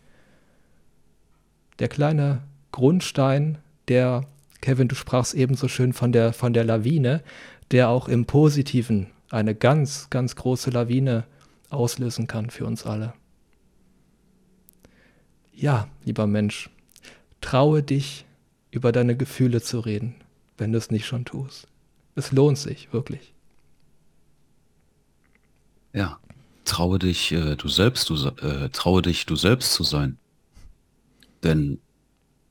Der 1.78 1.88
kleine 1.88 2.42
Grundstein, 2.72 3.58
der, 3.88 4.26
Kevin, 4.60 4.88
du 4.88 4.94
sprachst 4.94 5.34
eben 5.34 5.54
so 5.54 5.68
schön 5.68 5.92
von 5.92 6.12
der, 6.12 6.32
von 6.32 6.52
der 6.52 6.64
Lawine, 6.64 7.22
der 7.70 7.88
auch 7.88 8.08
im 8.08 8.26
Positiven 8.26 9.08
eine 9.30 9.54
ganz, 9.54 10.08
ganz 10.10 10.36
große 10.36 10.70
Lawine 10.70 11.24
auslösen 11.68 12.26
kann 12.26 12.50
für 12.50 12.64
uns 12.64 12.86
alle. 12.86 13.12
Ja, 15.52 15.88
lieber 16.04 16.26
Mensch, 16.26 16.70
traue 17.40 17.82
dich, 17.82 18.24
über 18.70 18.92
deine 18.92 19.16
Gefühle 19.16 19.62
zu 19.62 19.80
reden 19.80 20.16
wenn 20.58 20.72
du 20.72 20.78
es 20.78 20.90
nicht 20.90 21.06
schon 21.06 21.24
tust. 21.24 21.68
Es 22.14 22.32
lohnt 22.32 22.58
sich, 22.58 22.92
wirklich. 22.92 23.32
Ja, 25.92 26.18
traue 26.66 26.98
dich, 26.98 27.32
äh, 27.32 27.56
du 27.56 27.68
selbst, 27.68 28.10
du, 28.10 28.14
äh, 28.14 28.68
traue 28.70 29.02
dich, 29.02 29.26
du 29.26 29.36
selbst 29.36 29.72
zu 29.72 29.82
sein. 29.82 30.18
Denn 31.42 31.80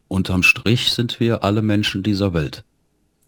unterm 0.08 0.43
Strich 0.43 0.91
sind 0.91 1.19
wir 1.19 1.43
alle 1.43 1.62
Menschen 1.62 2.04
dieser 2.04 2.34
Welt. 2.34 2.63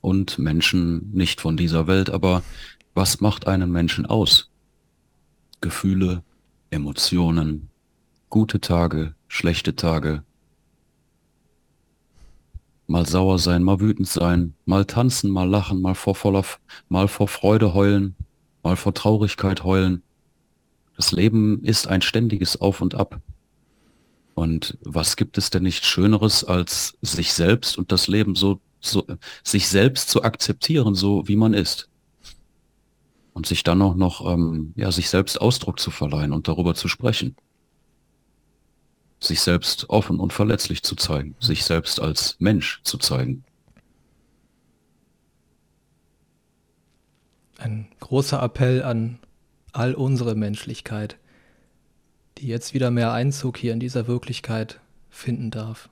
Und 0.02 0.40
Menschen 0.40 1.12
nicht 1.12 1.42
von 1.42 1.58
dieser 1.58 1.88
Welt, 1.88 2.10
aber 2.10 2.44
was 2.94 3.20
macht 3.20 3.48
einen 3.48 3.72
Menschen 3.72 4.06
aus? 4.06 4.50
Gefühle, 5.60 6.24
Emotionen, 6.70 7.70
gute 8.30 8.62
Tage, 8.62 9.16
schlechte 9.28 9.76
Tage, 9.76 10.24
mal 12.88 13.06
sauer 13.06 13.38
sein, 13.38 13.64
mal 13.64 13.80
wütend 13.80 14.08
sein, 14.08 14.54
mal 14.66 14.86
tanzen, 14.86 15.30
mal 15.30 15.48
lachen, 15.48 15.82
mal 15.82 15.96
vor 15.96 16.16
voller, 16.16 16.46
mal 16.90 17.08
vor 17.08 17.28
Freude 17.28 17.74
heulen, 17.74 18.16
mal 18.64 18.76
vor 18.76 18.94
Traurigkeit 18.94 19.64
heulen. 19.64 20.04
Das 20.98 21.14
Leben 21.14 21.64
ist 21.64 21.88
ein 21.88 22.02
ständiges 22.02 22.60
Auf 22.60 22.82
und 22.82 22.96
Ab. 22.96 23.22
Und 24.34 24.78
was 24.82 25.16
gibt 25.16 25.38
es 25.38 25.50
denn 25.50 25.64
nicht 25.64 25.86
Schöneres, 25.86 26.44
als 26.44 26.98
sich 27.02 27.34
selbst 27.34 27.78
und 27.78 27.92
das 27.92 28.08
Leben 28.08 28.36
so, 28.36 28.60
so, 28.82 29.06
sich 29.44 29.70
selbst 29.70 30.10
zu 30.10 30.24
akzeptieren, 30.24 30.94
so 30.96 31.28
wie 31.28 31.38
man 31.38 31.54
ist? 31.54 31.88
Und 33.34 33.46
sich 33.46 33.64
dann 33.64 33.82
auch 33.82 33.96
noch, 33.96 34.30
ähm, 34.32 34.74
ja, 34.76 34.92
sich 34.92 35.10
selbst 35.10 35.40
Ausdruck 35.40 35.80
zu 35.80 35.92
verleihen 35.92 36.34
und 36.34 36.48
darüber 36.48 36.76
zu 36.76 36.90
sprechen 36.90 37.38
sich 39.20 39.42
selbst 39.42 39.90
offen 39.90 40.20
und 40.20 40.34
verletzlich 40.34 40.84
zu 40.84 40.96
zeigen, 40.96 41.36
sich 41.40 41.66
selbst 41.66 42.00
als 42.00 42.36
Mensch 42.40 42.82
zu 42.84 42.98
zeigen. 42.98 43.44
Ein 47.58 47.88
großer 48.00 48.42
Appell 48.42 48.84
an 48.84 49.20
all 49.78 49.94
unsere 49.94 50.36
Menschlichkeit, 50.36 51.18
die 52.38 52.48
jetzt 52.48 52.74
wieder 52.74 52.92
mehr 52.92 53.14
Einzug 53.14 53.58
hier 53.58 53.74
in 53.74 53.80
dieser 53.80 54.08
Wirklichkeit 54.08 54.80
finden 55.10 55.52
darf. 55.52 55.90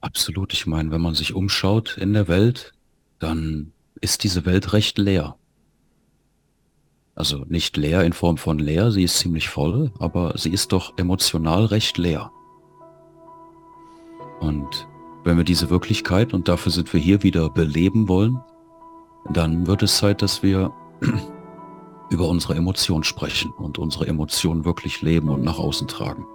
Absolut. 0.00 0.52
Ich 0.52 0.66
meine, 0.66 0.90
wenn 0.90 1.00
man 1.00 1.14
sich 1.14 1.34
umschaut 1.34 1.96
in 1.96 2.12
der 2.12 2.28
Welt, 2.28 2.72
dann 3.18 3.72
ist 4.00 4.24
diese 4.24 4.44
Welt 4.46 4.72
recht 4.72 4.98
leer. 4.98 5.36
Also 7.14 7.44
nicht 7.48 7.76
leer 7.76 8.04
in 8.04 8.12
Form 8.12 8.36
von 8.36 8.60
leer, 8.60 8.92
sie 8.92 9.02
ist 9.02 9.18
ziemlich 9.18 9.48
voll, 9.48 9.92
aber 9.98 10.38
sie 10.38 10.50
ist 10.50 10.70
doch 10.70 10.96
emotional 10.98 11.64
recht 11.64 11.98
leer. 11.98 12.30
Und 14.38 14.86
wenn 15.24 15.36
wir 15.36 15.42
diese 15.44 15.68
Wirklichkeit, 15.68 16.32
und 16.32 16.46
dafür 16.46 16.70
sind 16.70 16.92
wir 16.92 17.00
hier 17.00 17.24
wieder 17.24 17.50
beleben 17.50 18.06
wollen, 18.08 18.40
dann 19.32 19.66
wird 19.66 19.82
es 19.82 19.96
Zeit, 19.96 20.22
dass 20.22 20.42
wir 20.42 20.72
über 22.10 22.28
unsere 22.28 22.54
Emotionen 22.54 23.04
sprechen 23.04 23.52
und 23.52 23.78
unsere 23.78 24.06
Emotionen 24.06 24.64
wirklich 24.64 25.02
leben 25.02 25.28
und 25.28 25.42
nach 25.42 25.58
außen 25.58 25.88
tragen. 25.88 26.26